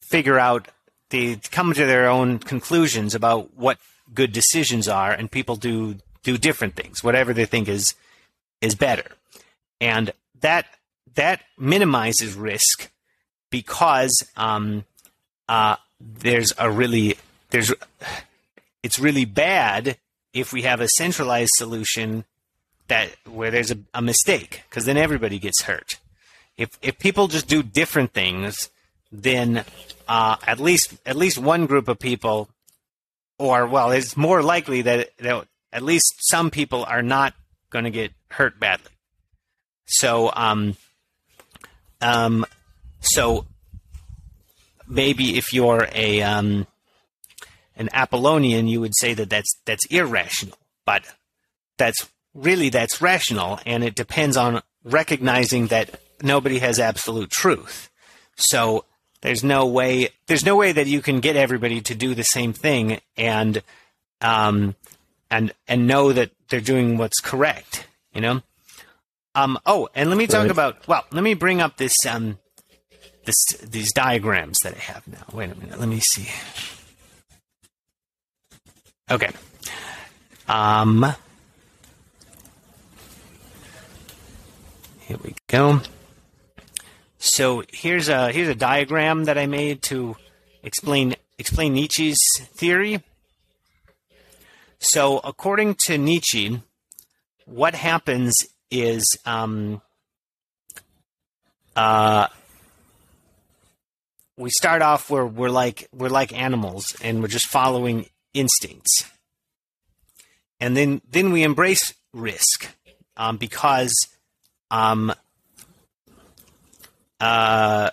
[0.00, 0.68] figure out
[1.10, 3.78] they come to their own conclusions about what
[4.12, 7.94] good decisions are, and people do do different things, whatever they think is
[8.60, 9.06] is better,
[9.80, 10.66] and that
[11.14, 12.90] that minimizes risk
[13.50, 14.84] because um,
[15.48, 17.16] uh, there's a really
[17.50, 17.72] there's
[18.82, 19.96] it's really bad
[20.32, 22.24] if we have a centralized solution
[22.88, 25.98] that where there's a, a mistake because then everybody gets hurt.
[26.56, 28.70] If if people just do different things,
[29.12, 29.64] then
[30.08, 32.48] uh, at least at least one group of people,
[33.38, 37.34] or well, it's more likely that, that at least some people are not
[37.70, 38.90] going to get hurt badly.
[39.86, 40.76] So, um,
[42.00, 42.46] um,
[43.00, 43.46] so
[44.88, 46.66] maybe if you're a um,
[47.76, 51.04] an Apollonian, you would say that that's that's irrational, but
[51.78, 57.90] that's really that's rational, and it depends on recognizing that nobody has absolute truth.
[58.36, 58.84] So
[59.26, 60.10] there's no way.
[60.28, 63.60] There's no way that you can get everybody to do the same thing and
[64.20, 64.76] um
[65.28, 67.88] and and know that they're doing what's correct.
[68.14, 68.42] You know.
[69.34, 69.58] Um.
[69.66, 70.50] Oh, and let me talk right.
[70.52, 70.86] about.
[70.86, 72.38] Well, let me bring up this um
[73.24, 75.24] this these diagrams that I have now.
[75.32, 75.80] Wait a minute.
[75.80, 76.28] Let me see.
[79.10, 79.30] Okay.
[80.48, 81.04] Um.
[85.00, 85.80] Here we go.
[87.26, 90.16] So here's a here's a diagram that I made to
[90.62, 92.18] explain explain Nietzsche's
[92.54, 93.02] theory.
[94.78, 96.62] So according to Nietzsche,
[97.44, 98.34] what happens
[98.70, 99.82] is um,
[101.74, 102.28] uh,
[104.36, 109.04] we start off where we're like we're like animals and we're just following instincts,
[110.60, 112.68] and then then we embrace risk
[113.16, 113.92] um, because
[114.70, 115.12] um,
[117.20, 117.90] uh,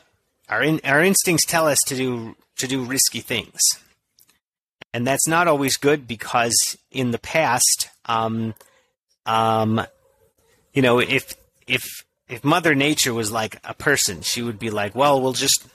[0.49, 3.59] our in, our instincts tell us to do to do risky things,
[4.93, 8.53] and that's not always good because in the past, um,
[9.25, 9.81] um,
[10.73, 11.35] you know, if
[11.67, 11.85] if
[12.27, 15.65] if Mother Nature was like a person, she would be like, well, we'll just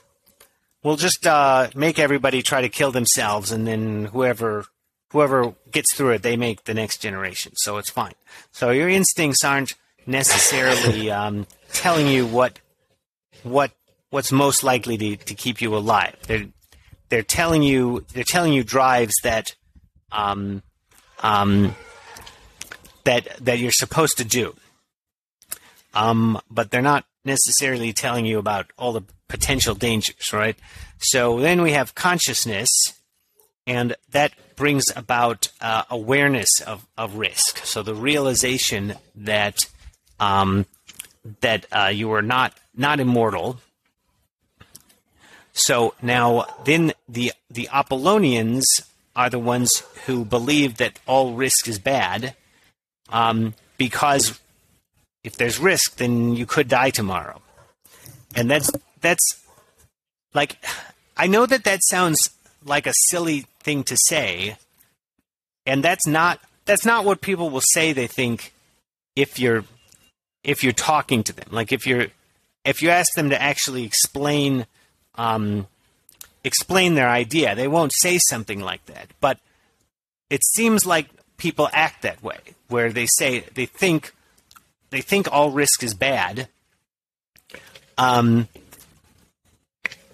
[0.83, 4.65] we'll just uh, make everybody try to kill themselves, and then whoever
[5.11, 7.53] whoever gets through it, they make the next generation.
[7.55, 8.13] So it's fine.
[8.51, 9.73] So your instincts aren't
[10.05, 12.59] necessarily um, telling you what
[13.43, 13.71] what
[14.09, 16.15] what's most likely to, to keep you alive.
[16.27, 16.47] They're
[17.09, 19.55] they're telling you they're telling you drives that
[20.11, 20.63] um,
[21.21, 21.75] um,
[23.03, 24.55] that that you're supposed to do.
[25.93, 30.55] Um, but they're not necessarily telling you about all the potential dangers, right?
[30.99, 32.69] So then we have consciousness,
[33.65, 37.65] and that brings about uh, awareness of, of risk.
[37.65, 39.65] So the realization that
[40.19, 40.65] um,
[41.41, 43.59] that uh, you are not not immortal.
[45.53, 48.63] So now, then the the Apollonians
[49.15, 52.35] are the ones who believe that all risk is bad,
[53.09, 54.39] um, because
[55.23, 57.41] if there's risk, then you could die tomorrow,
[58.35, 59.43] and that's that's
[60.33, 60.57] like
[61.17, 62.29] I know that that sounds
[62.63, 64.57] like a silly thing to say,
[65.65, 68.53] and that's not that's not what people will say they think
[69.15, 69.65] if you're
[70.43, 71.47] if you're talking to them.
[71.51, 72.07] Like if you're
[72.65, 74.65] if you ask them to actually explain
[75.15, 75.67] um,
[76.43, 79.07] explain their idea, they won't say something like that.
[79.19, 79.39] But
[80.29, 84.13] it seems like people act that way, where they say they think
[84.89, 86.47] they think all risk is bad,
[87.97, 88.47] um,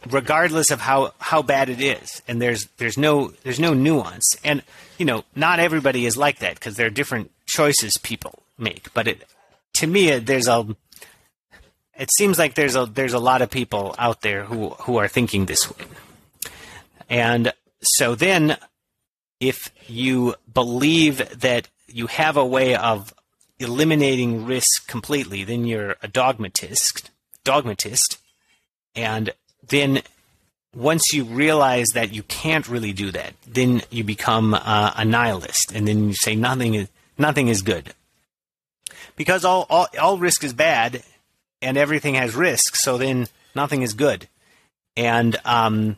[0.09, 2.21] regardless of how, how bad it is.
[2.28, 4.36] And there's there's no there's no nuance.
[4.43, 4.63] And
[4.97, 8.93] you know, not everybody is like that because there are different choices people make.
[8.93, 9.28] But it
[9.76, 10.65] to me, there's a
[11.97, 15.07] it seems like there's a there's a lot of people out there who who are
[15.07, 15.86] thinking this way.
[17.09, 18.57] And so then
[19.39, 23.13] if you believe that you have a way of
[23.59, 27.11] eliminating risk completely, then you're a dogmatist.
[27.43, 28.17] Dogmatist,
[28.95, 29.32] and
[29.67, 30.01] then
[30.76, 35.71] once you realize that you can't really do that, then you become uh, a nihilist,
[35.71, 37.93] and then you say nothing is nothing is good
[39.16, 41.03] because all, all all risk is bad,
[41.61, 42.76] and everything has risk.
[42.76, 44.28] So then nothing is good,
[44.95, 45.97] and um,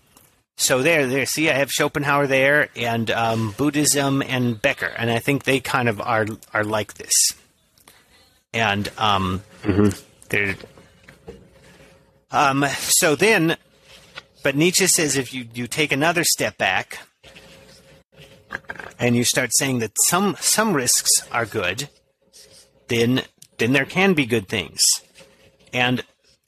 [0.57, 1.26] so there, there.
[1.26, 5.88] See, I have Schopenhauer there, and um, Buddhism and Becker, and I think they kind
[5.88, 7.13] of are are like this
[8.53, 9.89] and um, mm-hmm.
[10.30, 10.55] there.
[12.32, 13.57] Um, so then,
[14.43, 16.99] but Nietzsche says if you you take another step back
[18.99, 21.89] and you start saying that some some risks are good,
[22.88, 23.22] then
[23.58, 24.82] then there can be good things,
[25.74, 26.04] and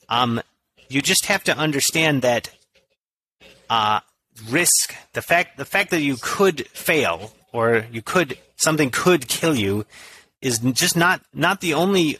[0.08, 0.40] um,
[0.88, 2.50] you just have to understand that
[3.68, 4.00] uh,
[4.48, 9.54] risk the fact the fact that you could fail or you could something could kill
[9.54, 9.86] you
[10.40, 12.18] is just not not the only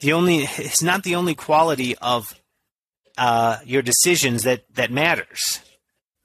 [0.00, 2.34] the only it's not the only quality of
[3.18, 5.60] uh, your decisions that that matters.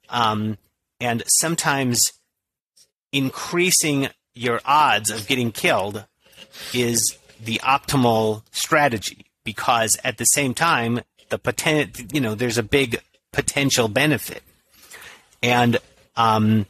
[0.09, 0.57] Um,
[0.99, 2.11] and sometimes
[3.11, 6.05] increasing your odds of getting killed
[6.73, 12.63] is the optimal strategy because at the same time the poten- you know there's a
[12.63, 14.43] big potential benefit
[15.41, 15.77] and
[16.15, 16.65] um,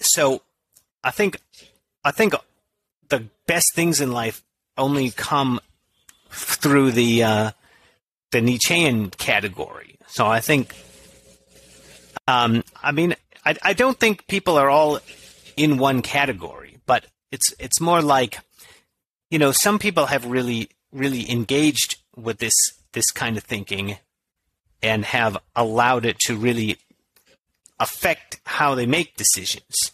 [0.00, 0.42] so
[1.02, 1.40] I think
[2.04, 2.34] I think
[3.08, 4.42] the best things in life
[4.76, 5.60] only come
[6.30, 7.50] through the uh,
[8.30, 9.96] the Nietzschean category.
[10.06, 10.74] So I think,
[12.26, 13.14] um, I mean,
[13.44, 15.00] I, I don't think people are all
[15.56, 18.40] in one category, but it's it's more like,
[19.30, 22.54] you know, some people have really really engaged with this
[22.92, 23.98] this kind of thinking,
[24.82, 26.76] and have allowed it to really
[27.78, 29.92] affect how they make decisions,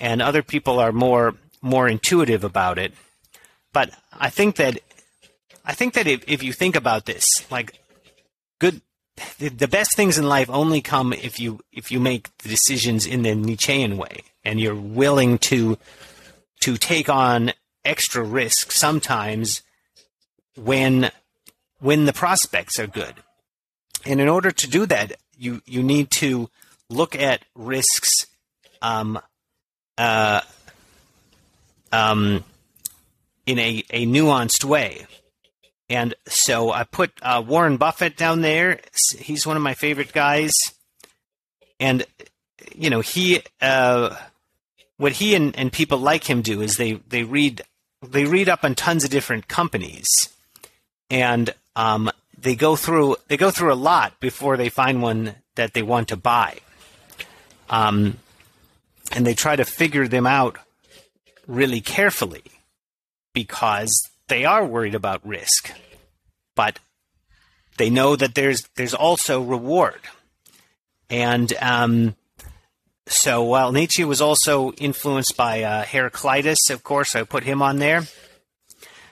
[0.00, 2.92] and other people are more more intuitive about it.
[3.72, 4.78] But I think that
[5.64, 7.80] I think that if, if you think about this, like
[8.58, 8.82] good
[9.38, 13.06] the, the best things in life only come if you if you make the decisions
[13.06, 15.78] in the Nietzschean way and you're willing to
[16.64, 17.52] to take on
[17.84, 19.62] extra risk sometimes
[20.56, 21.10] when
[21.80, 23.14] when the prospects are good.
[24.06, 26.48] And in order to do that, you you need to
[26.88, 28.26] look at risks
[28.80, 29.18] um,
[29.98, 30.40] uh,
[31.92, 32.44] um,
[33.46, 35.06] in a, a nuanced way.
[35.88, 38.80] And so I put uh, Warren Buffett down there.
[39.18, 40.52] He's one of my favorite guys.
[41.78, 42.06] And,
[42.74, 44.16] you know, he, uh,
[44.96, 47.62] what he and, and people like him do is they, they read,
[48.06, 50.08] they read up on tons of different companies
[51.10, 55.72] and, um, they go through, they go through a lot before they find one that
[55.72, 56.58] they want to buy.
[57.70, 58.18] Um,
[59.12, 60.58] and they try to figure them out
[61.46, 62.44] really carefully
[63.32, 63.92] because
[64.28, 65.72] they are worried about risk.
[66.54, 66.78] But
[67.76, 70.00] they know that there's there's also reward,
[71.10, 72.14] and um,
[73.06, 77.78] so while Nietzsche was also influenced by uh, Heraclitus, of course, I put him on
[77.78, 78.04] there.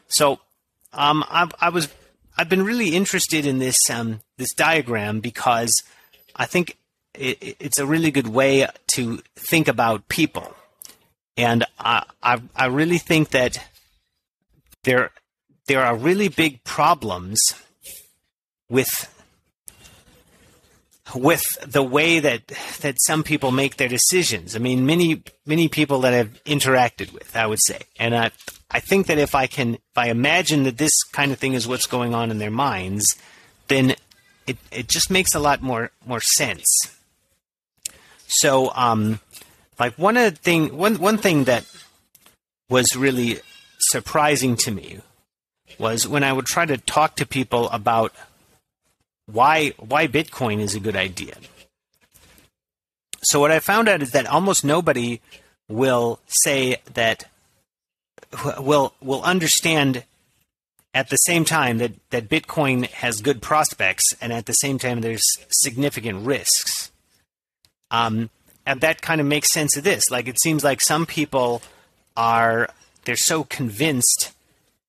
[0.08, 0.40] So
[0.92, 1.88] um, I, I was
[2.36, 5.70] I've been really interested in this um, this diagram because
[6.34, 6.76] I think
[7.14, 10.54] it, it's a really good way to think about people,
[11.36, 13.58] and I, I I really think that
[14.84, 15.10] there
[15.66, 17.38] there are really big problems
[18.70, 19.11] with
[21.14, 22.46] with the way that
[22.80, 24.56] that some people make their decisions.
[24.56, 28.30] I mean, many many people that I've interacted with, I would say, and I
[28.70, 31.68] I think that if I can if I imagine that this kind of thing is
[31.68, 33.16] what's going on in their minds,
[33.68, 33.94] then
[34.46, 36.66] it it just makes a lot more more sense.
[38.26, 39.20] So, um,
[39.78, 41.66] like one of the thing one one thing that
[42.68, 43.40] was really
[43.90, 45.00] surprising to me
[45.78, 48.14] was when I would try to talk to people about
[49.32, 51.36] why why Bitcoin is a good idea.
[53.22, 55.20] So what I found out is that almost nobody
[55.68, 57.24] will say that
[58.58, 60.04] will will understand
[60.94, 65.00] at the same time that, that Bitcoin has good prospects and at the same time
[65.00, 66.90] there's significant risks.
[67.90, 68.28] Um,
[68.66, 70.10] and that kind of makes sense of this.
[70.10, 71.62] Like it seems like some people
[72.16, 72.68] are
[73.04, 74.32] they're so convinced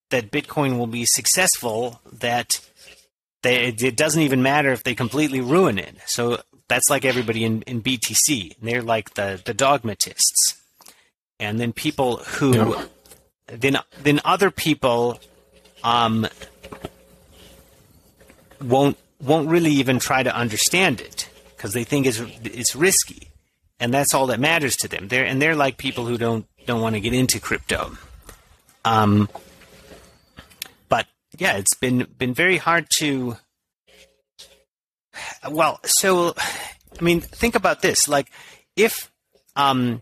[0.10, 2.60] that Bitcoin will be successful that
[3.44, 5.96] they, it doesn't even matter if they completely ruin it.
[6.08, 8.56] So that's like everybody in, in BTC.
[8.62, 10.62] They're like the, the dogmatists.
[11.40, 12.86] And then people who, yeah.
[13.48, 15.20] then, then other people,
[15.84, 16.28] um,
[18.62, 23.30] won't, won't really even try to understand it because they think it's, it's risky.
[23.80, 25.10] And that's all that matters to them.
[25.10, 27.98] They're, and they're like people who don't, don't want to get into crypto.
[28.86, 29.28] Um,
[31.38, 33.38] yeah, it's been been very hard to.
[35.50, 36.34] Well, so
[37.00, 38.08] I mean, think about this.
[38.08, 38.32] Like,
[38.76, 39.12] if
[39.56, 40.02] um,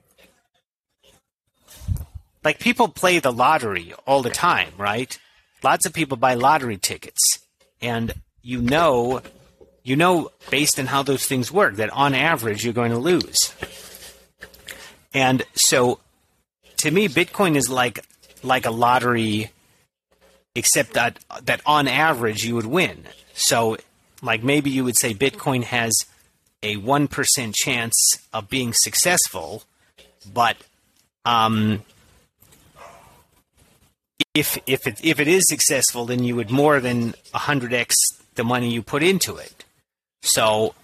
[2.44, 5.18] like people play the lottery all the time, right?
[5.64, 7.40] Lots of people buy lottery tickets,
[7.82, 9.22] and you know,
[9.84, 13.54] you know, based on how those things work, that on average you're going to lose.
[15.14, 16.00] And so,
[16.78, 18.04] to me, Bitcoin is like
[18.44, 19.52] like a lottery
[20.56, 23.04] except that that on average you would win.
[23.34, 23.78] So,
[24.22, 25.94] like maybe you would say Bitcoin has
[26.64, 27.96] a one percent chance
[28.34, 29.64] of being successful,
[30.32, 30.58] but
[31.26, 31.84] um,
[34.34, 37.96] if if it if it is successful, then you would more than hundred x
[38.36, 39.66] the money you put into it.
[40.22, 40.76] So,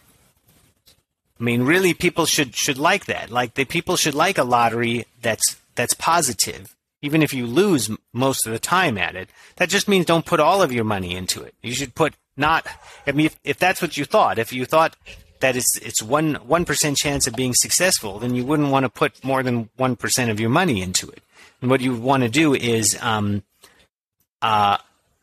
[1.40, 3.30] I mean, really, people should should like that.
[3.30, 8.46] Like the people should like a lottery that's that's positive even if you lose most
[8.46, 11.42] of the time at it, that just means don't put all of your money into
[11.44, 11.54] it.
[11.62, 12.68] You should put not.
[13.06, 14.96] I mean, if, if that's what you thought, if you thought
[15.40, 18.90] that it's it's one one percent chance of being successful, then you wouldn't want to
[18.90, 21.22] put more than one percent of your money into it.
[21.62, 23.44] And what you want to do is um,
[24.42, 24.78] uh,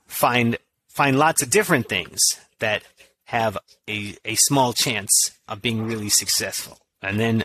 [0.06, 0.56] find
[0.88, 2.20] find lots of different things
[2.60, 2.82] that
[3.24, 3.58] have
[3.88, 7.44] a a small chance of being really successful, and then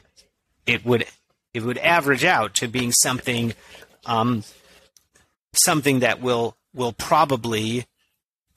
[0.66, 1.06] it would
[1.54, 3.54] it would average out to being something
[4.10, 4.44] um,
[5.54, 7.86] something that will will probably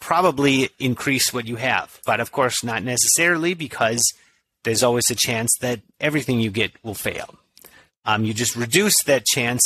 [0.00, 4.02] probably increase what you have, but of course not necessarily because
[4.64, 7.34] there's always a chance that everything you get will fail.
[8.04, 9.62] Um, you just reduce that chance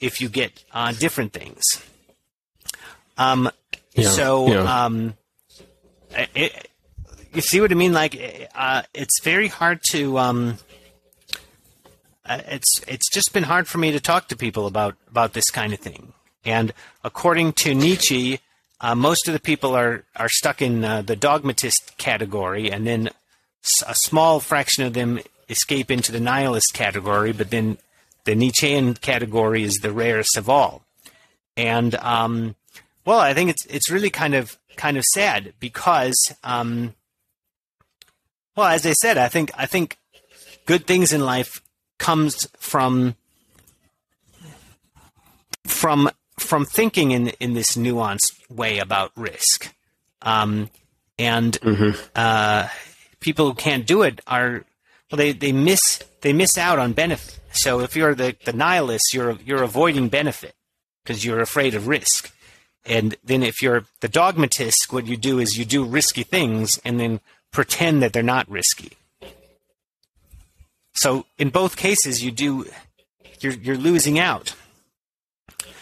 [0.00, 1.62] if you get uh, different things.
[3.16, 3.50] Um,
[3.94, 4.84] yeah, so yeah.
[4.84, 5.14] Um,
[6.34, 6.68] it,
[7.32, 7.92] you see what I mean?
[7.92, 10.58] Like uh, it's very hard to um,
[12.28, 15.72] it's it's just been hard for me to talk to people about about this kind
[15.72, 16.12] of thing.
[16.44, 16.72] And
[17.02, 18.40] according to Nietzsche,
[18.80, 23.10] uh, most of the people are are stuck in uh, the dogmatist category, and then
[23.86, 27.32] a small fraction of them escape into the nihilist category.
[27.32, 27.78] But then
[28.24, 30.82] the Nietzschean category is the rarest of all.
[31.56, 32.54] And um,
[33.04, 36.94] well, I think it's it's really kind of kind of sad because, um,
[38.54, 39.96] well, as I said, I think I think
[40.66, 41.62] good things in life
[41.98, 43.16] comes from
[45.64, 49.74] from from thinking in in this nuanced way about risk,
[50.22, 50.70] um,
[51.18, 51.98] and mm-hmm.
[52.14, 52.68] uh,
[53.20, 54.64] people who can't do it are
[55.10, 57.38] well, they, they miss they miss out on benefit.
[57.52, 60.54] So if you're the, the nihilist, you're you're avoiding benefit
[61.02, 62.32] because you're afraid of risk.
[62.84, 67.00] And then if you're the dogmatist, what you do is you do risky things and
[67.00, 67.20] then
[67.50, 68.92] pretend that they're not risky.
[70.96, 72.66] So in both cases, you do
[73.40, 74.54] you're you're losing out.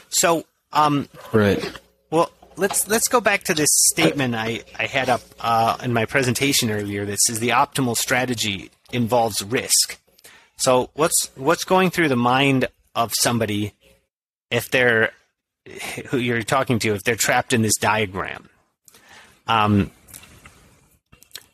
[0.08, 1.80] So um, right.
[2.10, 6.04] Well, let's let's go back to this statement I, I had up uh, in my
[6.04, 9.98] presentation earlier that says the optimal strategy involves risk.
[10.56, 13.72] So what's what's going through the mind of somebody
[14.50, 15.12] if they're
[16.08, 18.48] who you're talking to if they're trapped in this diagram?
[19.46, 19.92] Um,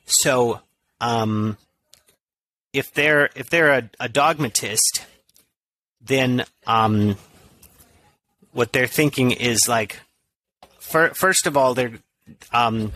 [0.06, 0.61] so
[1.00, 1.56] um,
[2.72, 5.04] if they're if they're a, a dogmatist,
[6.00, 7.16] then um,
[8.52, 10.00] what they're thinking is like
[10.78, 11.92] fir- first of all they're
[12.52, 12.92] um,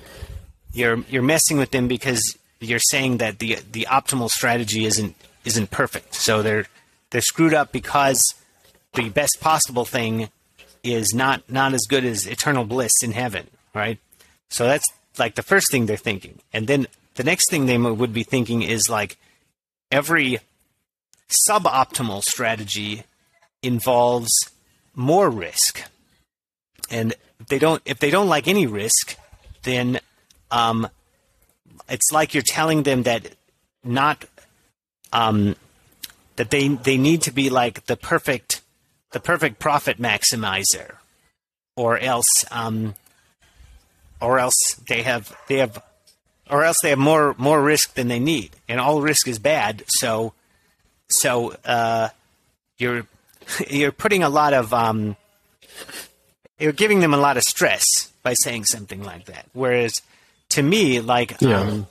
[0.72, 2.22] you're you're messing with them because
[2.60, 5.14] you're saying that the the optimal strategy isn't
[5.44, 6.14] isn't perfect.
[6.14, 6.66] So they're
[7.10, 8.20] they're screwed up because
[8.94, 10.28] the best possible thing
[10.82, 13.98] is not not as good as eternal bliss in heaven, right?
[14.48, 14.86] So that's
[15.18, 18.62] like the first thing they're thinking, and then the next thing they would be thinking
[18.62, 19.16] is like
[19.90, 20.38] every
[21.48, 23.04] suboptimal strategy
[23.62, 24.30] involves
[24.94, 25.82] more risk,
[26.90, 29.16] and if they don't if they don't like any risk,
[29.62, 30.00] then
[30.50, 30.88] um,
[31.88, 33.34] it's like you're telling them that
[33.82, 34.24] not
[35.12, 35.56] um,
[36.36, 38.62] that they they need to be like the perfect
[39.12, 40.96] the perfect profit maximizer,
[41.76, 42.94] or else um,
[44.20, 45.82] or else they have they have
[46.50, 49.82] or else they have more more risk than they need, and all risk is bad.
[49.88, 50.32] So
[51.08, 52.08] so uh,
[52.78, 53.06] you're
[53.70, 55.16] you're putting a lot of um,
[56.58, 57.84] you're giving them a lot of stress
[58.22, 59.46] by saying something like that.
[59.52, 60.00] Whereas
[60.50, 61.60] to me, like Yeah.
[61.60, 61.86] um,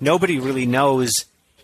[0.00, 1.10] nobody really knows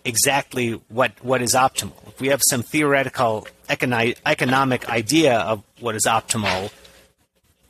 [0.04, 1.92] exactly what what is optimal.
[2.08, 6.70] If we have some theoretical econo- economic idea of what is optimal,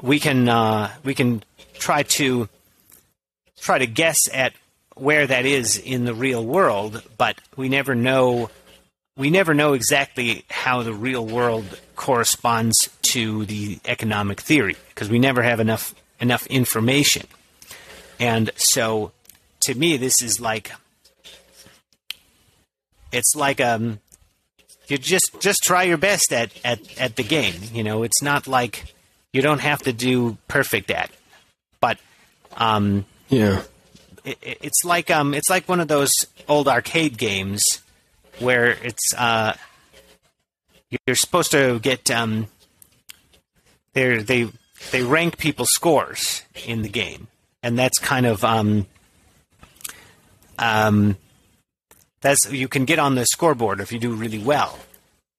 [0.01, 1.43] we can uh, we can
[1.79, 2.49] try to
[3.61, 4.53] try to guess at
[4.97, 8.51] where that is in the real world, but we never know
[9.17, 15.19] we never know exactly how the real world corresponds to the economic theory because we
[15.19, 17.27] never have enough enough information.
[18.19, 19.13] And so
[19.61, 20.73] to me this is like
[23.13, 24.01] it's like um
[24.91, 27.55] you just just try your best at, at, at the game.
[27.73, 28.93] You know, it's not like
[29.33, 31.11] you don't have to do perfect at,
[31.81, 31.99] but
[32.57, 33.62] um, Yeah.
[34.24, 36.12] it, it- it's like um, it's like one of those
[36.49, 37.64] old arcade games
[38.39, 39.55] where it's uh,
[41.07, 42.49] you're supposed to get um,
[43.95, 44.49] they they
[44.93, 47.28] they rank people's scores in the game,
[47.62, 48.87] and that's kind of um,
[50.59, 51.16] um,
[52.20, 54.78] that's you can get on the scoreboard if you do really well.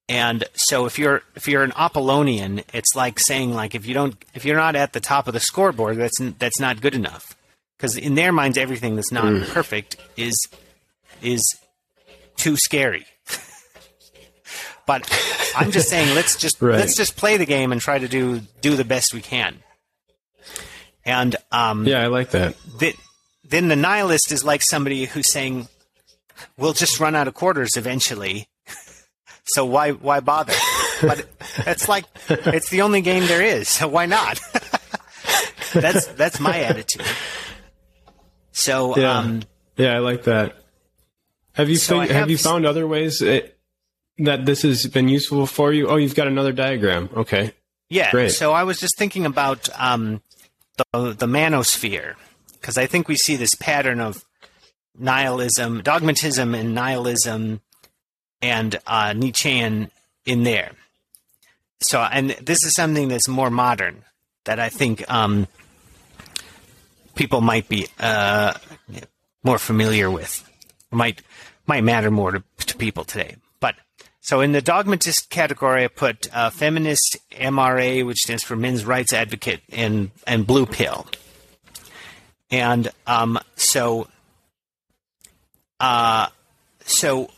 [0.10, 4.16] And so if you're if you're an Apollonian, it's like saying like if you don't
[4.34, 7.36] if you're not at the top of the scoreboard, that's that's not good enough.
[7.82, 10.36] Because in their minds, everything that's not perfect is
[11.24, 11.42] is
[12.38, 13.08] too scary.
[14.86, 15.02] but
[15.58, 16.76] I'm just saying, let's just Right.
[16.78, 19.64] let's just play the game and try to do do the best we can.
[21.04, 22.56] And um, Yeah, I like that.
[22.80, 22.98] th-
[23.44, 25.68] then the nihilist is like somebody who's saying,
[26.58, 28.48] "We'll just run out of quarters eventually,
[29.46, 30.54] so why why bother?"
[31.02, 31.26] But
[31.66, 34.40] it's like it's the only game there is, so why not?
[35.74, 37.02] that's that's my attitude.
[38.52, 39.18] So Yeah.
[39.20, 39.44] um,
[39.78, 40.56] Yeah, I like that.
[41.54, 43.58] Have you So think, have, have you found other ways it,
[44.20, 45.88] that this has been useful for you?
[45.88, 47.10] Oh, you've got another diagram.
[47.16, 47.54] Okay.
[47.90, 48.12] Yeah.
[48.12, 48.32] Great.
[48.32, 50.22] So I was just thinking about um,
[50.78, 52.16] the the manosphere
[52.54, 54.24] because I think we see this pattern of
[54.98, 57.62] nihilism, dogmatism, and nihilism,
[58.42, 59.92] and uh, Nietzschean
[60.26, 60.72] in there.
[61.82, 64.04] So, and this is something that's more modern
[64.46, 65.48] that I think um,
[67.16, 68.54] people might be uh,
[69.44, 70.48] more familiar with,
[70.92, 71.22] might
[71.68, 73.36] might matter more to, to people today.
[73.60, 73.76] But
[74.20, 79.14] so in the dogmatist category, I put uh, feminist MRA, which stands for Men's Rights
[79.14, 81.06] Advocate, and and Blue Pill.
[82.50, 84.10] And um, so,
[85.80, 86.28] uh,
[86.84, 87.30] so,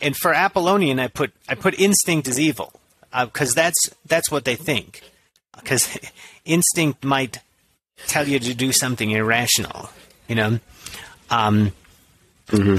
[0.00, 2.72] and for Apollonian, I put I put instinct is evil
[3.12, 5.02] because that's that's what they think.
[5.54, 5.98] Because
[6.44, 7.40] instinct might
[8.06, 9.90] tell you to do something irrational,
[10.28, 10.60] you know.
[11.30, 11.72] Um,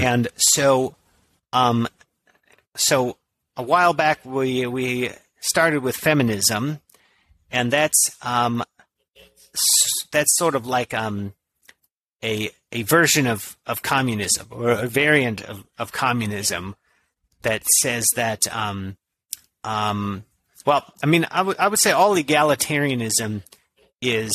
[0.00, 0.94] And so,
[1.52, 1.88] um,
[2.76, 3.16] so
[3.56, 5.10] a while back we we
[5.40, 6.80] started with feminism,
[7.50, 8.64] and that's um,
[10.10, 11.34] that's sort of like um,
[12.22, 16.76] a a version of, of communism or a variant of, of communism
[17.42, 18.96] that says that um,
[19.64, 20.24] um,
[20.66, 23.42] well, I mean, I would I would say all egalitarianism
[24.00, 24.32] is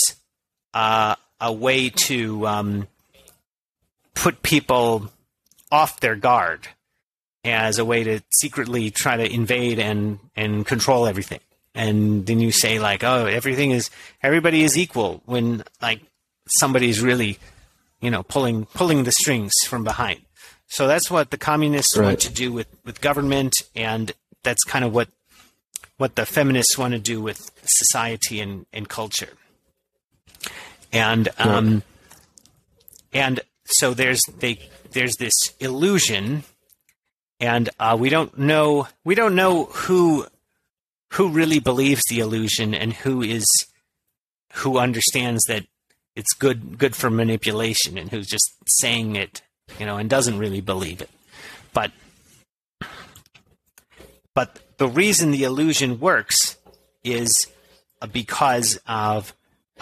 [0.73, 2.87] uh, a way to um,
[4.15, 5.11] put people
[5.71, 6.67] off their guard
[7.43, 11.39] as a way to secretly try to invade and, and control everything.
[11.75, 13.89] and then you say like, oh, everything is
[14.21, 15.99] everybody is equal when like
[16.59, 17.39] somebody's really,
[17.99, 20.21] you know, pulling pulling the strings from behind.
[20.67, 22.05] So that's what the communists Right.
[22.05, 24.11] want to do with with government, and
[24.43, 25.09] that's kind of what
[25.97, 29.33] what the feminists want to do with society and, and culture.
[30.93, 31.83] And um,
[33.11, 34.59] and so there's they
[34.91, 36.43] there's this illusion,
[37.39, 40.27] and uh, we don't know we don't know who
[41.13, 43.45] who really believes the illusion and who is
[44.53, 45.65] who understands that
[46.15, 49.41] it's good good for manipulation and who's just saying it
[49.79, 51.09] you know and doesn't really believe it.
[51.73, 51.91] But
[54.33, 56.57] but the reason the illusion works
[57.03, 57.31] is
[58.01, 59.33] uh, because of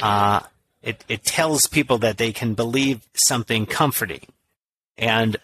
[0.02, 0.42] uh,
[0.82, 4.26] it, it tells people that they can believe something comforting.
[4.98, 5.38] And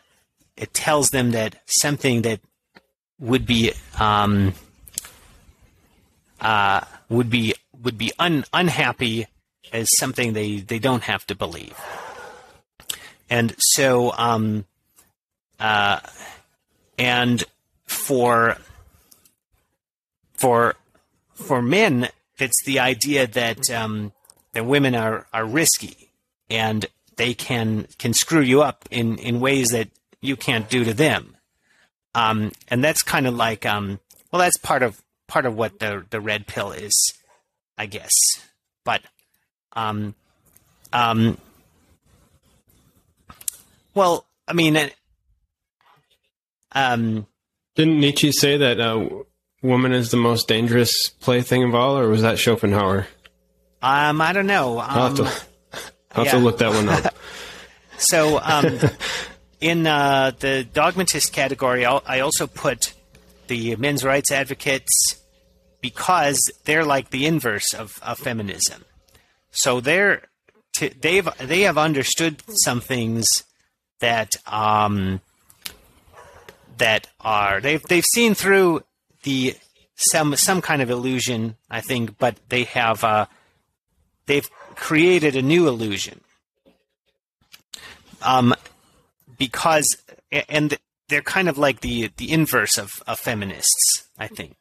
[0.56, 2.40] it tells them that something that
[3.20, 4.54] would be um,
[6.40, 9.28] uh, would be would be un, unhappy
[9.72, 11.76] as something they, they don't have to believe.
[13.30, 14.66] And so um,
[15.60, 16.00] uh,
[16.98, 17.44] and
[17.86, 18.58] for
[20.34, 20.76] for
[21.34, 24.12] for men, it's the idea that um,
[24.58, 26.10] that women are, are risky
[26.50, 29.88] and they can can screw you up in, in ways that
[30.20, 31.36] you can't do to them.
[32.16, 34.00] Um, and that's kind of like um,
[34.32, 36.92] well, that's part of part of what the the red pill is,
[37.78, 38.12] I guess.
[38.84, 39.02] But
[39.74, 40.16] um,
[40.92, 41.38] um,
[43.94, 44.96] well, I mean, it-
[46.72, 47.28] um,
[47.76, 49.08] Didn't Nietzsche say that uh,
[49.62, 53.06] woman is the most dangerous plaything of all, or was that Schopenhauer?
[53.82, 54.78] Um, I don't know.
[54.80, 55.32] I'll have Um, to,
[56.16, 57.14] I'll have to look that one up.
[58.00, 58.78] So, um,
[59.60, 62.94] in uh, the dogmatist category, I'll, I also put
[63.48, 65.16] the men's rights advocates
[65.82, 68.86] because they're like the inverse of, of feminism.
[69.50, 70.22] So they're
[71.02, 73.44] they've they have understood some things
[74.00, 75.22] that um,
[76.78, 78.84] that are they've they've seen through
[79.24, 79.56] the
[79.96, 83.26] some some kind of illusion, I think, but they have uh,
[84.28, 86.22] they've created a new illusion.
[88.22, 88.54] Um,
[89.38, 89.88] because
[90.50, 90.78] and
[91.10, 94.56] they're kind of like the the inverse of, of feminists, I think,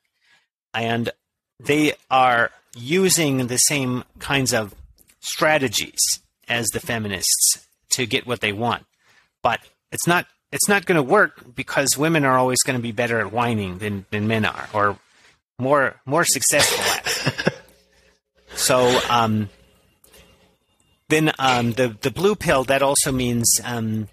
[0.74, 1.10] and
[1.58, 4.74] they are using the same kinds of
[5.20, 6.00] strategies
[6.48, 8.84] as the feminists to get what they want,
[9.42, 9.60] but
[9.90, 13.18] it's not it's not going to work because women are always going to be better
[13.20, 14.98] at whining than, than men are, or
[15.58, 17.54] more more successful at it.
[18.56, 19.48] so um,
[21.08, 24.08] then um, the the blue pill that also means um,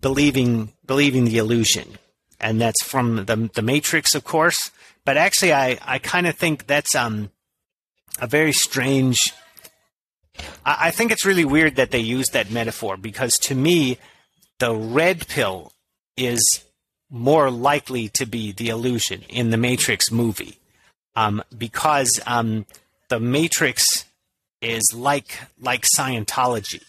[0.00, 1.98] believing believing the illusion,
[2.40, 4.70] and that's from the the Matrix, of course.
[5.04, 7.30] But actually, I I kind of think that's um
[8.20, 9.32] a very strange.
[10.64, 13.98] I, I think it's really weird that they use that metaphor because to me,
[14.58, 15.72] the red pill
[16.16, 16.64] is
[17.10, 20.58] more likely to be the illusion in the Matrix movie,
[21.14, 22.66] um, because um,
[23.08, 24.03] the Matrix
[24.64, 26.82] is like like Scientology.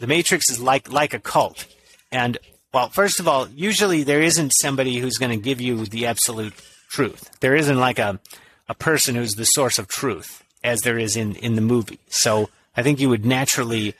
[0.00, 1.66] The Matrix is like like a cult,
[2.10, 2.38] and
[2.72, 6.54] well, first of all, usually there isn't somebody who's going to give you the absolute
[6.88, 7.38] truth.
[7.40, 8.18] There isn't like a
[8.68, 12.00] a person who's the source of truth as there is in in the movie.
[12.08, 13.94] So I think you would naturally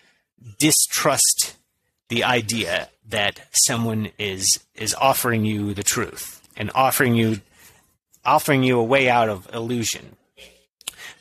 [0.59, 1.57] distrust
[2.09, 7.41] the idea that someone is is offering you the truth and offering you
[8.25, 10.17] offering you a way out of illusion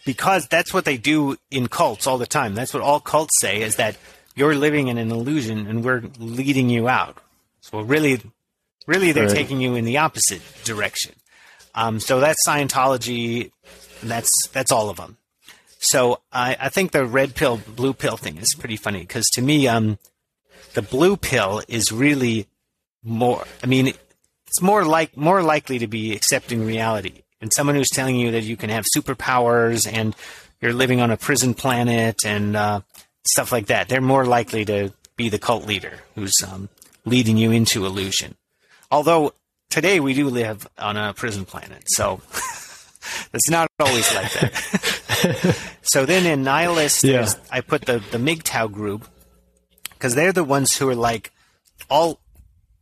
[0.05, 2.55] because that's what they do in cults all the time.
[2.55, 3.97] That's what all cults say is that
[4.35, 7.17] you're living in an illusion and we're leading you out.
[7.61, 8.21] So really,
[8.87, 9.35] really, they're Right.
[9.35, 11.13] taking you in the opposite direction.
[11.75, 13.51] Um, so that's Scientology.
[14.01, 15.17] and That's that's all of them.
[15.79, 19.41] So I, I think the red pill, blue pill thing is pretty funny because to
[19.41, 19.97] me, um,
[20.75, 22.47] the blue pill is really
[23.03, 23.45] more.
[23.61, 27.22] I mean, it's more like more likely to be accepting reality.
[27.43, 30.15] And someone who's telling you that you can have superpowers and
[30.61, 32.79] you're living on a prison planet and uh,
[33.27, 36.69] stuff like that, they're more likely to be the cult leader who's um,
[37.03, 38.35] leading you into illusion.
[38.89, 39.33] Although
[39.69, 42.21] today we do live on a prison planet, so
[43.33, 45.57] it's not always like that.
[45.81, 47.27] so then in nihilist, Yeah.
[47.51, 49.05] I put the the MGTOW group
[49.89, 51.33] because they're the ones who are like
[51.89, 52.21] all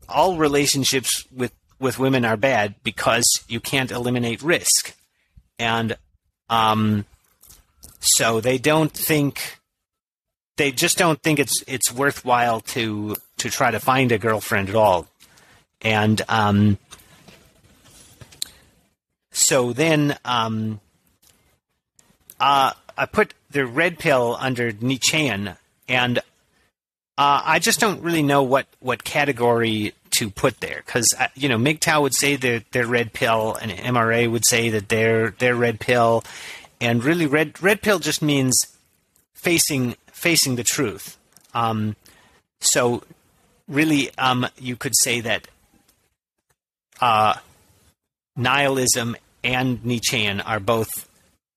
[0.07, 1.51] all relationships with
[1.81, 4.95] with women are bad because you can't eliminate risk,
[5.59, 5.97] and
[6.49, 7.05] um,
[7.99, 9.59] so they don't think
[10.57, 14.75] they just don't think it's it's worthwhile to to try to find a girlfriend at
[14.75, 15.07] all,
[15.81, 16.77] and um,
[19.31, 20.79] so then um,
[22.39, 25.55] uh, I put the red pill under Nietzschean,
[25.87, 31.27] and uh, I just don't really know what, what category to put there because uh,
[31.33, 35.31] you know MGTOW would say that they're red pill, and MRA would say that they're
[35.31, 36.23] they're red pill,
[36.79, 38.55] and really red red pill just means
[39.33, 41.17] facing facing the truth.
[41.55, 41.95] Um,
[42.59, 43.01] so
[43.67, 45.47] really, um, you could say that
[47.01, 47.33] uh,
[48.35, 51.09] nihilism and Nietzschean are both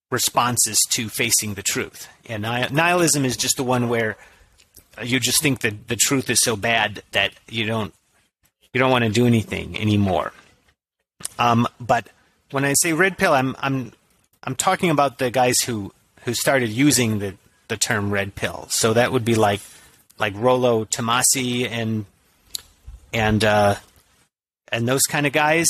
[0.09, 2.07] responses to facing the truth.
[2.27, 4.17] And nihilism is just the one where
[5.03, 7.93] you just think that the truth is so bad that you don't
[8.75, 10.33] you don't want to do anything anymore.
[11.39, 12.09] Um, but
[12.51, 13.93] when I say red pill, I'm I'm
[14.43, 17.35] I'm talking about the guys who who started using the
[17.69, 18.67] the term red pill.
[18.69, 19.61] So that would be like
[20.19, 22.05] like Rollo Tomassi and
[23.13, 23.75] and uh,
[24.73, 25.67] and those kind of guys.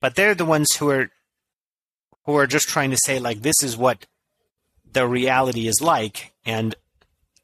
[0.00, 1.10] But they're the ones who are
[2.24, 4.06] who are just trying to say like this is what
[4.90, 6.74] the reality is like and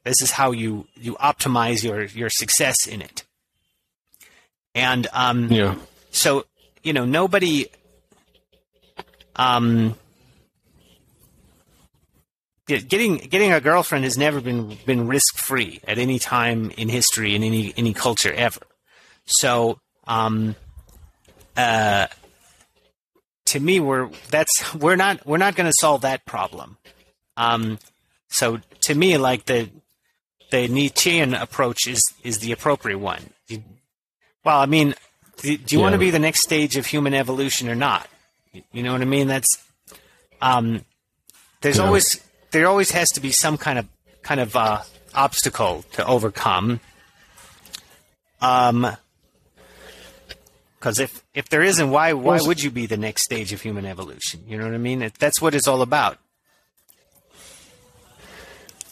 [0.03, 3.23] this is how you you optimize your your success in it
[4.75, 5.75] and um yeah
[6.11, 6.45] so
[6.83, 7.67] you know nobody
[9.35, 9.95] um
[12.65, 17.35] getting getting a girlfriend has never been been risk free at any time in history
[17.35, 18.61] in any any culture ever
[19.25, 20.55] so um
[21.55, 22.07] uh
[23.47, 26.77] to me, we're that's we're not we're not going to solve that problem.
[27.35, 27.79] Um,
[28.29, 29.69] so to me, like the
[30.51, 33.29] the Nietzschean approach is is the appropriate one.
[34.47, 34.95] Well, I mean,
[35.41, 35.83] do, do you yeah.
[35.83, 38.07] want to be the next stage of human evolution or not?
[38.71, 39.27] You know what I mean?
[39.27, 39.61] That's
[40.41, 40.85] um,
[41.59, 41.83] there's yeah.
[41.83, 43.87] always there always has to be some kind of
[44.21, 44.83] kind of uh,
[45.13, 46.79] obstacle to overcome.
[48.39, 48.87] Um,
[50.79, 53.85] because if if there isn't, why why would you be the next stage of human
[53.85, 54.45] evolution?
[54.47, 55.11] You know what I mean?
[55.19, 56.19] That's what it's all about.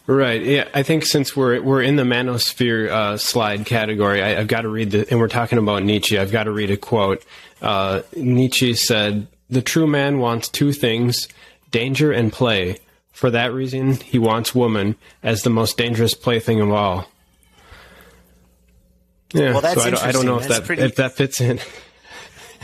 [0.07, 0.43] Right.
[0.43, 0.67] Yeah.
[0.73, 4.69] I think since we're we're in the manosphere uh, slide category, I, have got to
[4.69, 6.19] read the, and we're talking about Nietzsche.
[6.19, 7.23] I've got to read a quote.
[7.61, 11.27] Uh, Nietzsche said, "The true man wants two things:
[11.71, 12.77] danger and play.
[13.13, 17.09] For that reason, he wants woman as the most dangerous plaything of all."
[19.33, 20.83] Yeah, well, that's so I don't, I don't know if that pretty...
[20.83, 21.59] if that fits in.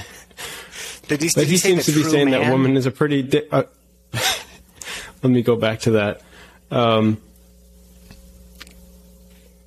[1.08, 2.42] did he, but he seems to be saying man?
[2.42, 3.24] that woman is a pretty.
[3.24, 3.64] Di- uh,
[5.24, 6.22] let me go back to that.
[6.70, 7.18] Um,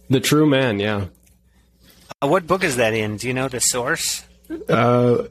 [0.08, 1.06] the true man, yeah.
[2.22, 3.16] Uh, what book is that in?
[3.16, 4.24] Do you know the source?
[4.68, 5.24] Uh,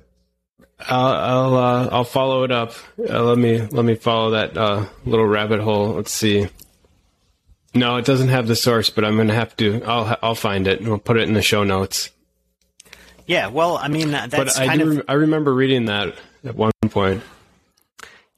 [0.80, 2.74] I'll I'll, uh, I'll follow it up.
[2.98, 5.94] Uh, let me let me follow that uh, little rabbit hole.
[5.94, 6.48] Let's see.
[7.76, 9.82] No, it doesn't have the source, but I'm going to have to.
[9.84, 12.10] I'll I'll find it and we'll put it in the show notes.
[13.26, 15.00] Yeah, well, I mean, that's but I do.
[15.00, 16.14] Of, I remember reading that
[16.44, 17.24] at one point.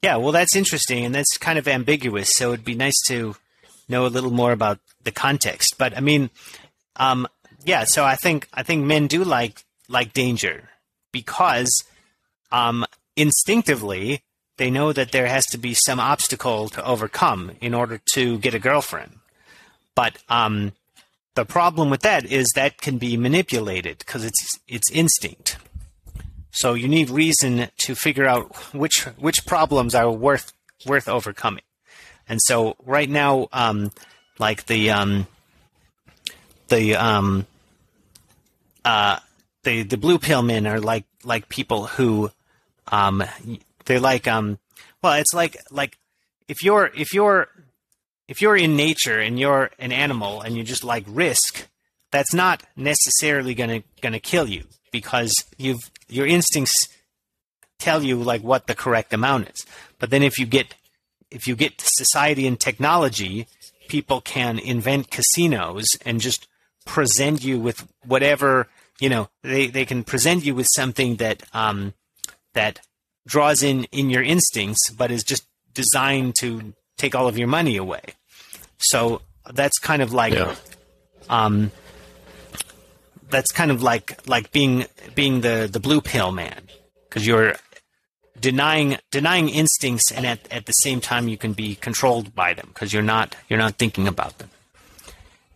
[0.03, 2.31] Yeah, well, that's interesting, and that's kind of ambiguous.
[2.33, 3.35] So it'd be nice to
[3.89, 5.75] know a little more about the context.
[5.77, 6.29] But I mean,
[6.97, 7.27] um,
[7.63, 7.85] yeah.
[7.85, 10.69] So I think I think men do like like danger
[11.11, 11.71] because
[12.51, 12.85] um,
[13.15, 14.21] instinctively
[14.57, 18.53] they know that there has to be some obstacle to overcome in order to get
[18.53, 19.19] a girlfriend.
[19.95, 20.73] But um,
[21.35, 25.57] the problem with that is that can be manipulated because it's it's instinct.
[26.51, 30.53] So you need reason to figure out which which problems are worth
[30.85, 31.63] worth overcoming.
[32.27, 33.91] And so right now, um,
[34.39, 35.27] like the um,
[36.67, 37.45] the um,
[38.83, 39.19] uh,
[39.63, 42.31] the the blue pill men are like like people who
[42.91, 43.23] um,
[43.85, 44.59] they're like um,
[45.01, 45.97] well, it's like like
[46.47, 47.47] if you're if you're
[48.27, 51.67] if you're in nature and you're an animal and you just like risk,
[52.11, 56.87] that's not necessarily gonna gonna kill you because you've your instincts
[57.79, 59.65] tell you like what the correct amount is.
[59.99, 60.75] But then if you get
[61.31, 63.47] if you get society and technology,
[63.87, 66.47] people can invent casinos and just
[66.85, 68.67] present you with whatever
[68.99, 69.29] you know.
[69.43, 71.93] They they can present you with something that um,
[72.53, 72.79] that
[73.27, 77.77] draws in in your instincts, but is just designed to take all of your money
[77.77, 78.01] away.
[78.77, 79.21] So
[79.53, 80.55] that's kind of like, yeah.
[81.29, 81.71] um,
[83.29, 86.61] that's kind of like like being being the the blue pill man
[87.09, 87.55] because you're
[88.39, 92.69] denying denying instincts and at, at the same time you can be controlled by them
[92.73, 94.49] because you're not you're not thinking about them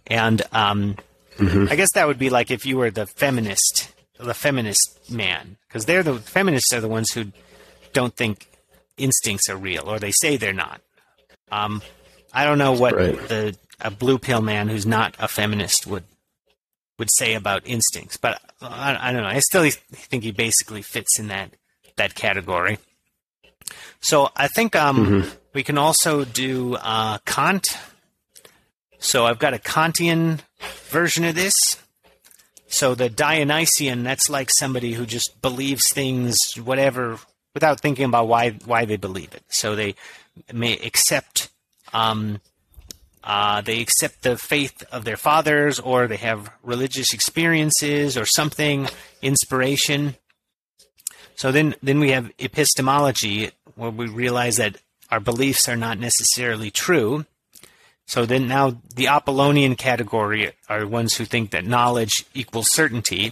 [0.08, 0.96] and um,
[1.38, 1.66] mm-hmm.
[1.70, 5.86] i guess that would be like if you were the feminist the feminist man because
[5.86, 7.26] they're the feminists are the ones who
[7.94, 8.48] don't think
[8.98, 10.82] instincts are real or they say they're not
[11.52, 11.82] um,
[12.34, 13.16] I don't know what right.
[13.28, 16.04] the a blue pill man who's not a feminist would
[16.98, 19.30] would say about instincts, but I, I don't know.
[19.30, 21.52] I still think he basically fits in that
[22.00, 22.80] that category.
[24.02, 25.30] So I think um, mm-hmm.
[25.54, 27.78] we can also do uh, Kant.
[28.98, 30.42] So I've got a Kantian
[30.90, 31.56] version of this.
[32.68, 37.20] So the Dionysian, that's like somebody who just believes things, whatever,
[37.54, 39.44] without thinking about why why they believe it.
[39.50, 39.96] So they
[40.54, 41.50] may accept
[41.94, 42.42] um,
[43.24, 48.88] uh, they accept the faith of their fathers, or they have religious experiences or something,
[49.22, 50.16] inspiration.
[51.40, 54.76] So then, then we have epistemology, where we realize that
[55.10, 57.26] our beliefs are not necessarily true.
[58.08, 63.32] So then now the Apollonian category are ones who think that knowledge equals certainty.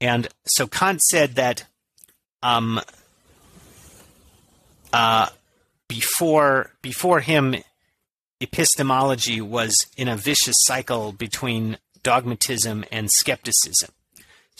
[0.00, 1.64] And so Kant said that
[2.40, 2.80] um,
[4.92, 5.26] uh,
[5.88, 7.56] before before him,
[8.40, 13.90] epistemology was in a vicious cycle between dogmatism and skepticism.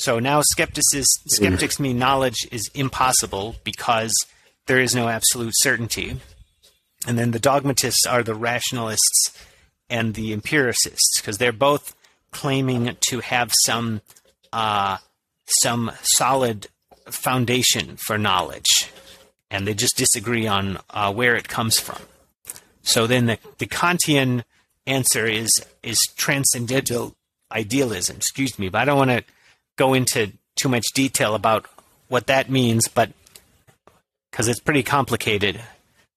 [0.02, 0.90] So now skeptics
[1.28, 4.12] skeptics mean knowledge is impossible because
[4.66, 6.18] there is no absolute certainty.
[7.06, 9.32] And then the dogmatists are the rationalists
[9.88, 11.94] and the empiricists because they're both
[12.32, 14.00] claiming to have some
[14.52, 14.98] uh,
[15.46, 16.66] some solid
[17.06, 18.90] foundation for knowledge,
[19.52, 22.02] and they just disagree on uh, where it comes from.
[22.82, 24.42] So then the, the Kantian
[24.84, 25.52] answer is
[25.84, 27.14] is transcendental
[27.52, 28.16] idealism.
[28.16, 29.24] Excuse me, but I don't want to
[29.76, 31.66] go into too much detail about
[32.08, 33.10] what that means, but
[34.30, 35.60] because it's pretty complicated.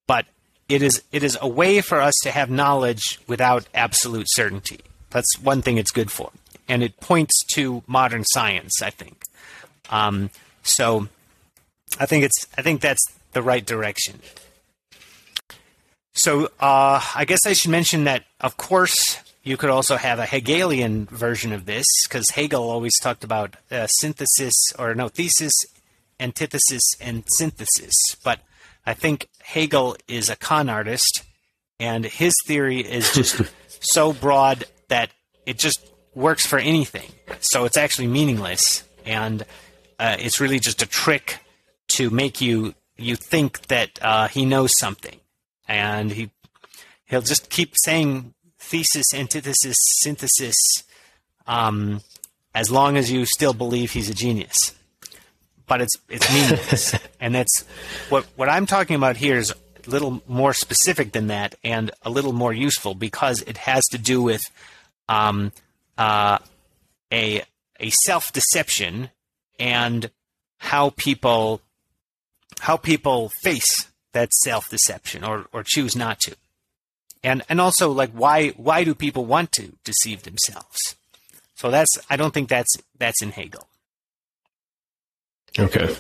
[0.08, 0.26] But
[0.68, 4.80] it is it is a way for us to have knowledge without absolute certainty.
[5.10, 6.32] That's one thing it's good for,
[6.68, 8.82] and it points to modern science.
[8.82, 9.22] I think.
[9.90, 10.32] Um,
[10.64, 11.08] so,
[12.00, 13.04] I think it's I think that's
[13.34, 14.20] the right direction.
[16.16, 20.26] So uh, I guess I should mention that, of course, you could also have a
[20.26, 25.54] Hegelian version of this because Hegel always talked about uh, synthesis or no thesis,
[26.20, 27.94] antithesis, and synthesis.
[28.24, 28.40] But
[28.86, 31.24] I think Hegel is a con artist,
[31.80, 33.42] and his theory is just
[33.80, 35.12] so broad that
[35.46, 37.12] it just works for anything.
[37.40, 39.44] So it's actually meaningless, and
[40.00, 41.38] uh, it's really just a trick
[41.90, 45.20] to make you you think that uh, he knows something
[45.68, 46.32] and he
[47.06, 48.34] he'll just keep saying
[48.66, 50.56] thesis, antithesis, synthesis,
[51.48, 52.02] um,
[52.54, 54.74] as long as you still believe he's a genius.
[55.68, 57.66] But it's it's meaningless, and that's
[58.10, 62.10] what what I'm talking about here is a little more specific than that, and a
[62.10, 64.42] little more useful because it has to do with
[65.10, 65.52] um,
[65.98, 66.40] uh,
[67.12, 67.42] a
[67.80, 69.10] a self deception
[69.60, 70.12] and
[70.58, 71.62] how people
[72.62, 76.36] how people face that self deception or, or choose not to.
[77.26, 80.96] And and also like why why do people want to deceive themselves?
[81.56, 83.68] So that's I don't think that's that's in Hegel.
[85.58, 85.96] Okay.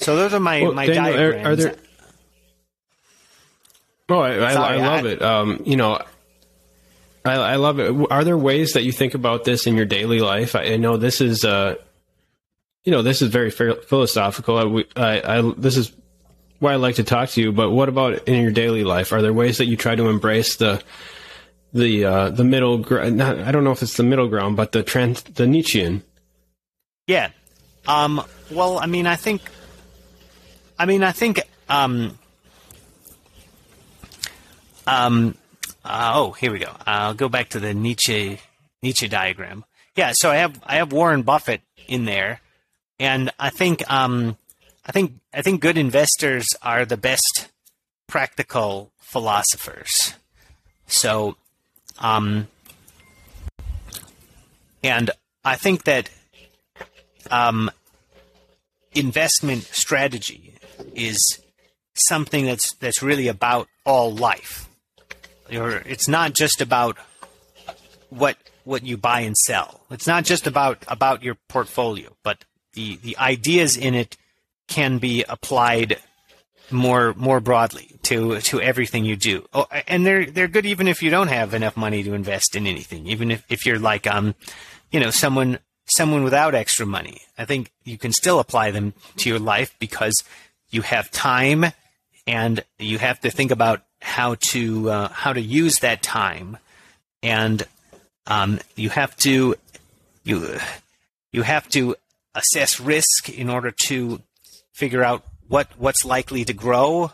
[0.00, 1.46] So those are my well, my Daniel, diagrams.
[1.46, 1.76] Are, are there?
[4.10, 5.22] Oh, I, I, Sorry, I love I, it.
[5.22, 6.02] Um, you know,
[7.24, 8.10] I, I love it.
[8.10, 10.54] Are there ways that you think about this in your daily life?
[10.54, 11.76] I, know this is, uh,
[12.84, 14.82] you know, this is very philosophical.
[14.96, 15.92] I, I, this is
[16.58, 17.52] why I like to talk to you.
[17.52, 19.12] But what about in your daily life?
[19.12, 20.82] Are there ways that you try to embrace the
[21.72, 23.22] the uh, the middle ground?
[23.22, 26.02] I don't know if it's the middle ground, but the trans the Nietzschean.
[27.06, 27.30] Yeah.
[27.86, 29.42] Um, well, I mean, I think.
[30.78, 31.40] I mean, I think.
[31.68, 32.18] Um,
[34.86, 35.34] um,
[35.84, 36.72] uh, oh, here we go.
[36.86, 38.38] I'll go back to the Nietzsche
[38.82, 39.64] Nietzsche diagram.
[39.96, 42.40] Yeah, so I have I have Warren Buffett in there,
[42.98, 44.36] and I think um,
[44.88, 47.48] I think I think good investors are the best
[48.06, 50.14] practical philosophers.
[50.86, 51.36] So,
[51.98, 52.48] um,
[54.82, 55.10] and
[55.44, 56.08] I think that
[57.30, 57.70] um,
[58.92, 60.54] investment strategy
[60.94, 61.38] is
[61.94, 64.68] something that's that's really about all life.
[65.50, 66.96] It's not just about
[68.08, 69.82] what what you buy and sell.
[69.90, 74.16] It's not just about about your portfolio, but the the ideas in it
[74.68, 75.98] can be applied
[76.70, 79.46] more more broadly to to everything you do.
[79.52, 82.66] Oh, and they're they're good even if you don't have enough money to invest in
[82.66, 83.06] anything.
[83.06, 84.34] Even if, if you're like um,
[84.90, 87.22] you know, someone someone without extra money.
[87.36, 90.22] I think you can still apply them to your life because
[90.70, 91.66] you have time
[92.26, 96.58] and you have to think about how to uh, how to use that time
[97.22, 97.66] and
[98.26, 99.56] um, you have to
[100.24, 100.58] you
[101.32, 101.96] you have to
[102.34, 104.20] assess risk in order to
[104.78, 107.10] figure out what what's likely to grow,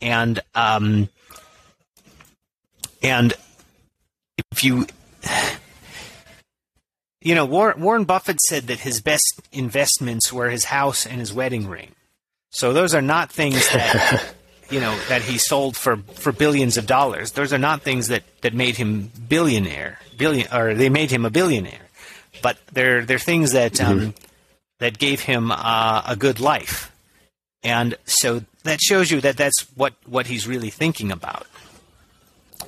[0.00, 1.08] and um,
[3.02, 3.34] and
[4.50, 4.86] if you
[7.20, 11.32] you know Warren, Warren Buffett said that his best investments were his house and his
[11.32, 11.92] wedding ring.
[12.50, 14.34] So those are not things that
[14.70, 17.32] you know that he sold for for billions of dollars.
[17.32, 21.30] Those are not things that that made him billionaire, billion or they made him a
[21.30, 21.80] billionaire.
[22.42, 24.10] But they're they're things that um, mm-hmm.
[24.78, 26.93] that gave him uh, a good life,
[27.64, 31.46] and so that shows you that that's what what he's really thinking about.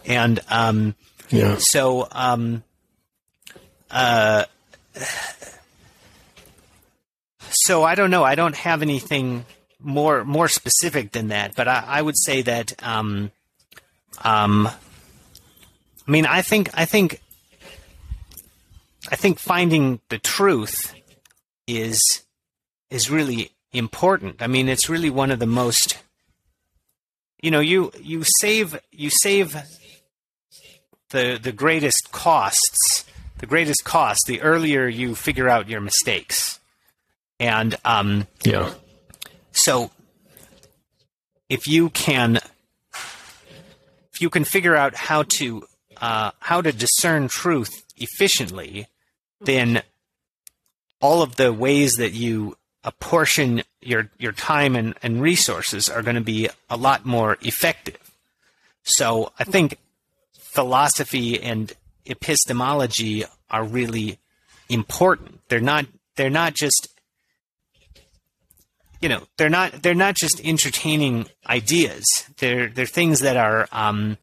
[0.07, 0.95] And um,
[1.29, 1.57] yeah.
[1.59, 2.65] so um,
[3.91, 4.45] uh,
[7.51, 8.25] so I don't know.
[8.25, 9.45] I don't have anything
[9.79, 13.31] more more specific than that, but I, I would say that um,
[14.25, 14.67] um,
[16.07, 17.21] I mean, I think I think
[19.11, 20.95] I think finding the truth
[21.67, 22.01] is
[22.91, 24.43] is really important.
[24.43, 25.99] I mean, it's really one of the most
[27.41, 29.57] you know, you you save you save
[31.11, 33.05] the the greatest costs,
[33.39, 36.59] the greatest cost the earlier you figure out your mistakes.
[37.39, 38.73] And um yeah.
[39.53, 39.91] So
[41.49, 45.63] if you can if you can figure out how to
[45.99, 48.87] uh, how to discern truth efficiently,
[49.41, 49.83] then
[51.01, 52.57] all of the ways that you
[52.87, 57.99] apportion your your time and, and resources are going to be a lot more effective.
[58.85, 59.79] So I think
[60.33, 61.73] philosophy and
[62.07, 64.19] epistemology are really
[64.69, 65.41] important.
[65.49, 66.89] They're not they're not just
[69.01, 72.05] you know they're not they're not just entertaining ideas.
[72.39, 74.17] They're they're things that are um,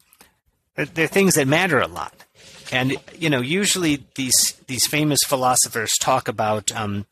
[0.74, 2.14] they're, they're things that matter a lot.
[2.72, 7.06] And you know, usually these these famous philosophers talk about um,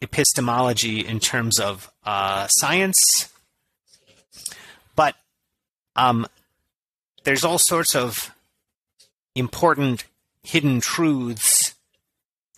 [0.00, 3.32] epistemology in terms of uh, science,
[4.94, 5.14] but
[5.94, 6.26] um,
[7.24, 8.34] there's all sorts of
[9.34, 10.04] important
[10.42, 11.74] hidden truths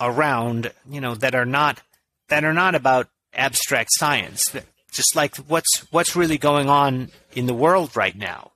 [0.00, 1.80] around, you know, that are not
[2.28, 4.54] that are not about abstract science.
[4.90, 8.52] Just like what's what's really going on in the world right now.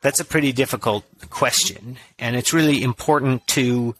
[0.00, 3.94] That's a pretty difficult question, and it's really important to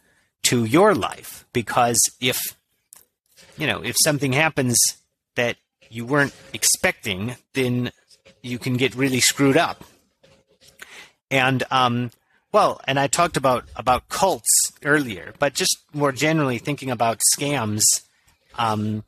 [0.45, 2.57] to your life because if
[3.59, 4.79] you know if something happens
[5.37, 5.57] that
[5.91, 7.91] you weren't expecting, then
[8.43, 9.85] you can get really screwed up.
[11.31, 12.11] And um,
[12.53, 17.83] well, and I talked about about cults earlier, but just more generally thinking about scams.
[18.57, 19.05] Um,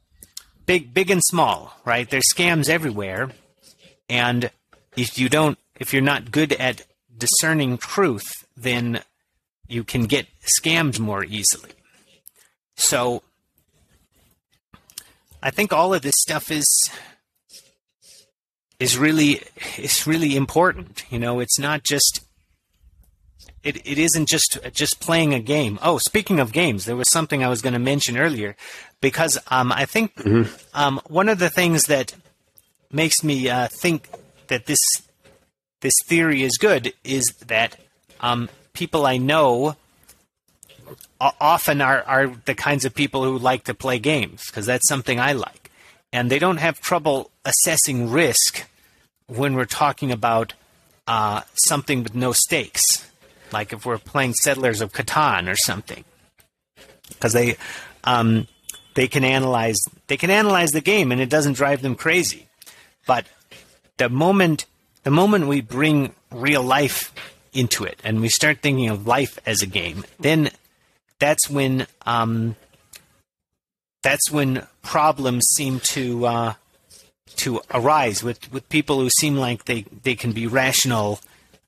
[0.66, 2.08] big big and small, right?
[2.08, 3.30] There's scams everywhere,
[4.08, 4.50] and
[4.96, 6.86] if you don't, if you're not good at
[7.16, 9.02] discerning truth, then
[9.68, 10.26] you can get
[10.60, 11.70] scammed more easily.
[12.76, 13.22] So,
[15.42, 16.90] I think all of this stuff is
[18.78, 19.42] is really
[19.78, 21.04] is really important.
[21.10, 22.20] You know, it's not just
[23.62, 25.78] it, it isn't just just playing a game.
[25.82, 28.56] Oh, speaking of games, there was something I was going to mention earlier
[29.00, 30.52] because um, I think mm-hmm.
[30.74, 32.14] um, one of the things that
[32.92, 34.08] makes me uh, think
[34.48, 34.80] that this
[35.80, 37.76] this theory is good is that
[38.20, 39.76] um, people I know
[41.20, 45.20] often are, are the kinds of people who like to play games because that's something
[45.20, 45.70] I like,
[46.12, 48.66] and they don't have trouble assessing risk
[49.26, 50.54] when we're talking about
[51.06, 53.10] uh, something with no stakes.
[53.52, 56.04] Like if we're playing Settlers of Catan or something,
[57.08, 57.56] because they
[58.04, 58.46] um,
[58.94, 62.46] they can analyze they can analyze the game and it doesn't drive them crazy.
[63.06, 63.26] But
[63.96, 64.66] the moment
[65.02, 67.12] the moment we bring real life
[67.52, 70.50] into it and we start thinking of life as a game, then
[71.20, 72.56] that's when um,
[74.02, 76.54] that's when problems seem to uh,
[77.36, 81.20] to arise with, with people who seem like they, they can be rational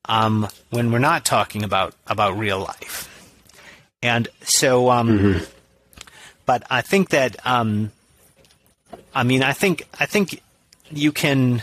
[0.07, 3.09] um, when we're not talking about about real life.
[4.03, 5.45] And so, um, mm-hmm.
[6.45, 7.93] but I think that um,
[9.15, 10.43] I mean, I think I think
[10.91, 11.63] you can.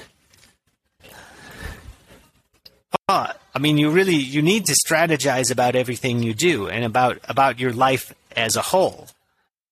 [3.07, 7.19] Uh, I mean, you really you need to strategize about everything you do and about
[7.27, 9.07] about your life as a whole,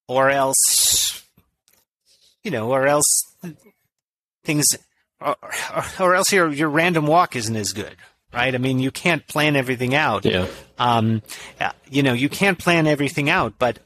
[0.08, 1.22] or else,
[2.42, 3.22] you know, or else
[4.44, 4.66] things,
[5.20, 5.36] or,
[5.74, 7.96] or, or else your your random walk isn't as good,
[8.32, 8.54] right?
[8.54, 10.24] I mean, you can't plan everything out.
[10.24, 10.46] Yeah.
[10.78, 11.22] Um,
[11.90, 13.78] you know, you can't plan everything out, but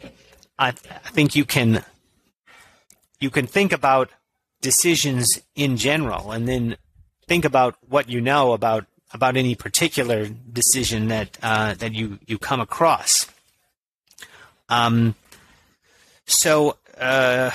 [0.58, 1.84] I, I think you can
[3.20, 4.10] you can think about
[4.62, 6.76] decisions in general, and then
[7.26, 12.38] think about what you know about about any particular decision that uh, that you you
[12.38, 13.26] come across.
[14.68, 15.14] Um.
[16.26, 16.76] So.
[16.98, 17.50] Uh,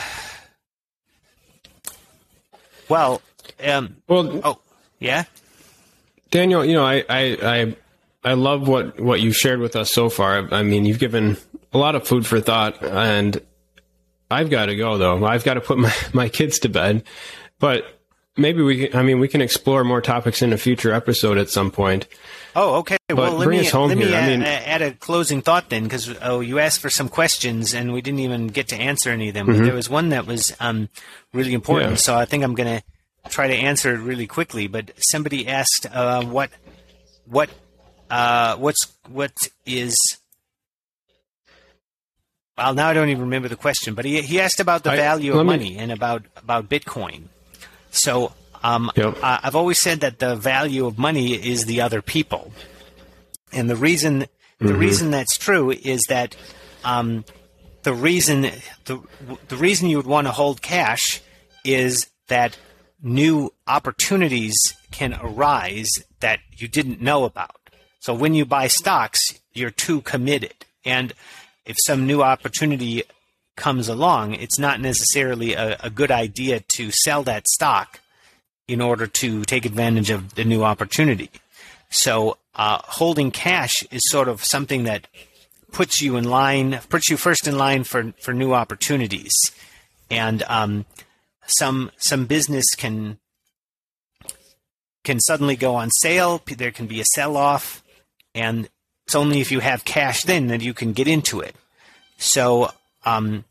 [2.89, 3.21] well.
[3.63, 4.41] Um, well.
[4.43, 4.59] Oh.
[4.99, 5.25] Yeah.
[6.31, 7.75] Daniel, you know, I, I, I,
[8.23, 10.53] I love what, what you've shared with us so far.
[10.53, 11.37] I mean, you've given
[11.73, 13.41] a lot of food for thought and
[14.29, 15.25] I've got to go though.
[15.25, 17.03] I've got to put my, my kids to bed,
[17.59, 17.96] but
[18.37, 18.87] maybe we.
[18.87, 22.07] Can, I mean, we can explore more topics in a future episode at some point.
[22.55, 22.97] Oh, okay.
[23.07, 24.15] But well, let bring me us home let me here.
[24.15, 27.73] I add, mean- add a closing thought then, because oh, you asked for some questions
[27.73, 29.47] and we didn't even get to answer any of them.
[29.47, 29.59] Mm-hmm.
[29.59, 30.89] But there was one that was um,
[31.33, 31.97] really important, Yeah.
[31.97, 34.67] so I think I'm going to try to answer it really quickly.
[34.67, 36.49] But somebody asked uh, what
[37.25, 37.49] what
[38.09, 39.33] uh, what's what
[39.65, 39.95] is
[42.57, 44.95] well now I don't even remember the question, but he he asked about the I-
[44.95, 47.25] value of me- money and about about Bitcoin.
[47.91, 48.33] So
[48.63, 49.17] um, Yep.
[49.23, 52.51] I- I've always said that the value of money is the other people,
[53.51, 54.25] and the reason
[54.59, 56.35] the reason that's true is that
[56.83, 57.23] um,
[57.83, 58.51] the reason
[58.85, 58.99] the
[59.47, 61.21] the reason you would want to hold cash
[61.63, 62.57] is that
[63.01, 64.55] new opportunities
[64.91, 65.89] can arise
[66.19, 67.55] that you didn't know about.
[67.99, 69.21] So when you buy stocks,
[69.53, 71.13] you're too committed, and
[71.65, 73.03] if some new opportunity
[73.57, 77.99] comes along, it's not necessarily a, a good idea to sell that stock
[78.67, 81.29] in order to take advantage of the new opportunity.
[81.89, 85.07] So uh, holding cash is sort of something that
[85.71, 89.33] puts you in line, puts you first in line for, for new opportunities,
[90.09, 90.85] and um,
[91.45, 93.17] some some business can
[95.03, 96.41] can suddenly go on sale.
[96.45, 97.83] There can be a sell off,
[98.33, 98.69] and
[99.05, 101.55] it's only if you have cash then that you can get into it.
[102.17, 102.71] So
[103.05, 103.45] um,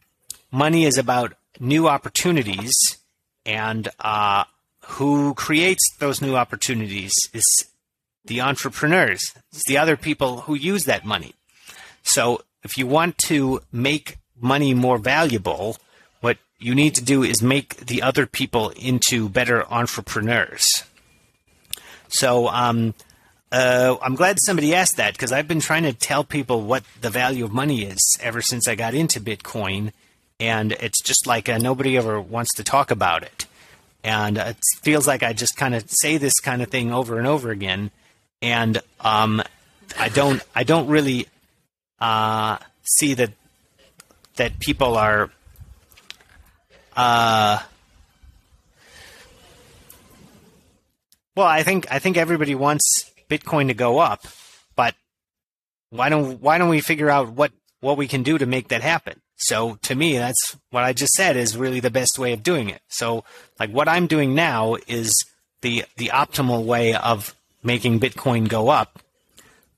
[0.51, 2.75] money is about new opportunities,
[3.45, 4.45] and uh,
[4.81, 7.45] who creates those new opportunities is
[8.25, 9.35] the entrepreneurs.
[9.53, 11.35] It's the other people who use that money.
[12.03, 15.77] So if you want to make money more valuable,
[16.21, 20.67] what you need to do is make the other people into better entrepreneurs.
[22.09, 22.95] So um,
[23.53, 27.11] uh, I'm glad somebody asked that because I've been trying to tell people what the
[27.11, 29.93] value of money is ever since I got into Bitcoin,
[30.41, 33.47] and it's just like uh, nobody ever wants to talk about it.
[34.03, 37.27] And it feels like I just kind of say this kind of thing over and
[37.27, 37.91] over again,
[38.43, 39.43] and um,
[39.99, 41.29] I don't I don't really
[42.01, 43.31] uh, see that
[44.37, 45.31] that people are
[46.97, 47.61] uh,
[51.37, 54.27] well I think I think everybody wants Bitcoin to go up,
[54.75, 54.95] but
[55.91, 58.83] why don't why don't we figure out what what we can do to make that
[58.83, 59.21] happen?
[59.37, 62.71] So to me, that's what I just said is really the best way of doing
[62.71, 62.83] it.
[62.89, 63.25] So
[63.61, 65.13] like what I'm doing now is
[65.61, 69.01] the the optimal way of making Bitcoin go up.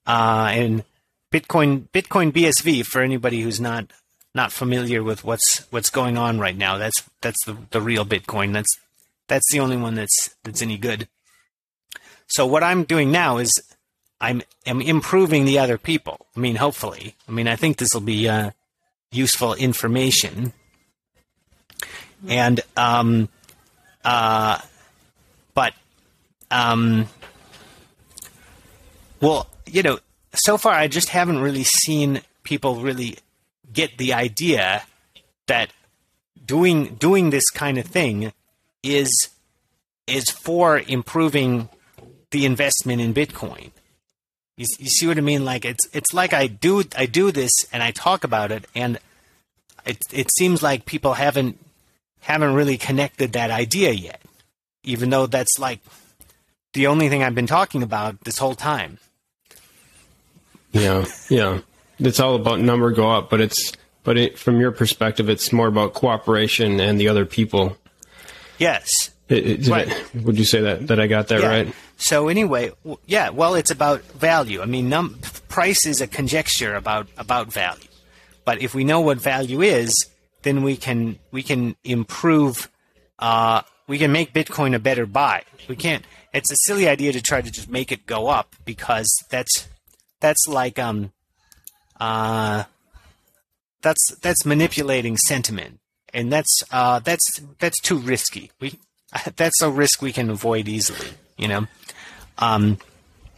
[0.06, 0.84] Uh, and
[1.32, 3.92] Bitcoin Bitcoin BSV for anybody who's not
[4.34, 6.78] not familiar with what's what's going on right now.
[6.78, 8.52] That's that's the, the real Bitcoin.
[8.52, 8.78] That's
[9.26, 11.08] that's the only one that's that's any good.
[12.28, 13.50] So what I'm doing now is
[14.20, 16.26] I'm am improving the other people.
[16.36, 17.14] I mean, hopefully.
[17.28, 18.50] I mean, I think this will be uh,
[19.10, 20.52] useful information.
[22.28, 23.28] And um,
[24.05, 24.59] uh,
[25.55, 25.72] but
[26.50, 27.06] um,
[29.20, 29.98] well, you know,
[30.34, 33.18] so far I just haven't really seen people really
[33.72, 34.82] get the idea
[35.46, 35.72] that
[36.44, 38.32] doing doing this kind of thing
[38.82, 39.10] is
[40.06, 41.68] is for improving
[42.30, 43.70] the investment in Bitcoin.
[44.56, 45.44] You, you see what I mean?
[45.44, 48.98] Like it's it's like I do I do this and I talk about it, and
[49.86, 51.59] it it seems like people haven't
[52.20, 54.20] haven't really connected that idea yet,
[54.82, 55.80] even though that's like
[56.72, 58.98] the only thing I've been talking about this whole time.
[60.72, 61.60] Yeah, yeah.
[61.98, 63.72] It's all about number go up, but it's
[64.05, 67.76] but it, from your perspective, it's more about cooperation and the other people.
[68.59, 69.10] Yes.
[69.28, 69.88] It, it, Right.
[69.90, 71.48] I- would you say that that I got that Yeah.
[71.48, 71.74] right?
[71.96, 73.28] So anyway, w- yeah.
[73.30, 74.62] Well, it's about value.
[74.62, 75.18] I mean, num-
[75.48, 77.88] price is a conjecture about about value.
[78.44, 79.92] But if we know what value is,
[80.42, 82.70] then we can we can improve.
[83.18, 85.42] Uh, we can make Bitcoin a better buy.
[85.68, 86.05] We can't.
[86.32, 89.66] It's a silly idea to try to just make it go up because that's
[90.20, 91.12] that's like um
[92.00, 92.64] uh
[93.82, 95.80] that's that's manipulating sentiment,
[96.14, 98.50] and that's uh that's that's too risky.
[98.60, 98.78] We
[99.36, 101.09] that's a risk we can avoid easily.
[101.36, 101.66] You know.
[102.39, 102.78] Um,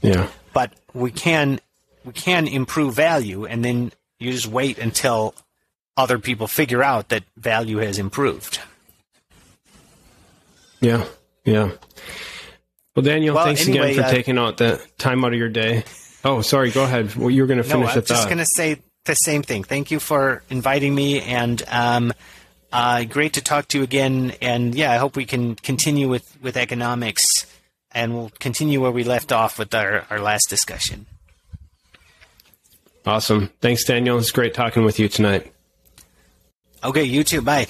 [0.03, 0.29] Yeah.
[0.53, 1.61] but we can
[2.05, 5.35] we can improve value and then you just wait until
[5.97, 8.59] other people figure out that value has improved
[10.81, 11.05] Yeah.
[11.45, 11.73] Yeah.
[12.95, 15.49] Well, Daniel, Well, thanks anyway, again for uh, taking out the time out of your
[15.49, 15.85] day.
[16.25, 16.71] Oh, sorry.
[16.71, 17.15] Go ahead.
[17.17, 19.65] Well, you were going to finish no i'm just going to say the same thing
[19.65, 22.13] thank you for inviting me and um,
[22.73, 26.37] uh, great to talk to you again and yeah i hope we can continue with,
[26.43, 27.27] with economics
[27.93, 31.07] and we'll continue where we left off with our, our last discussion
[33.07, 33.51] Awesome.
[33.63, 34.19] Thanks, Daniel.
[34.19, 35.51] It's great talking with you tonight.
[36.85, 37.67] okay you too bye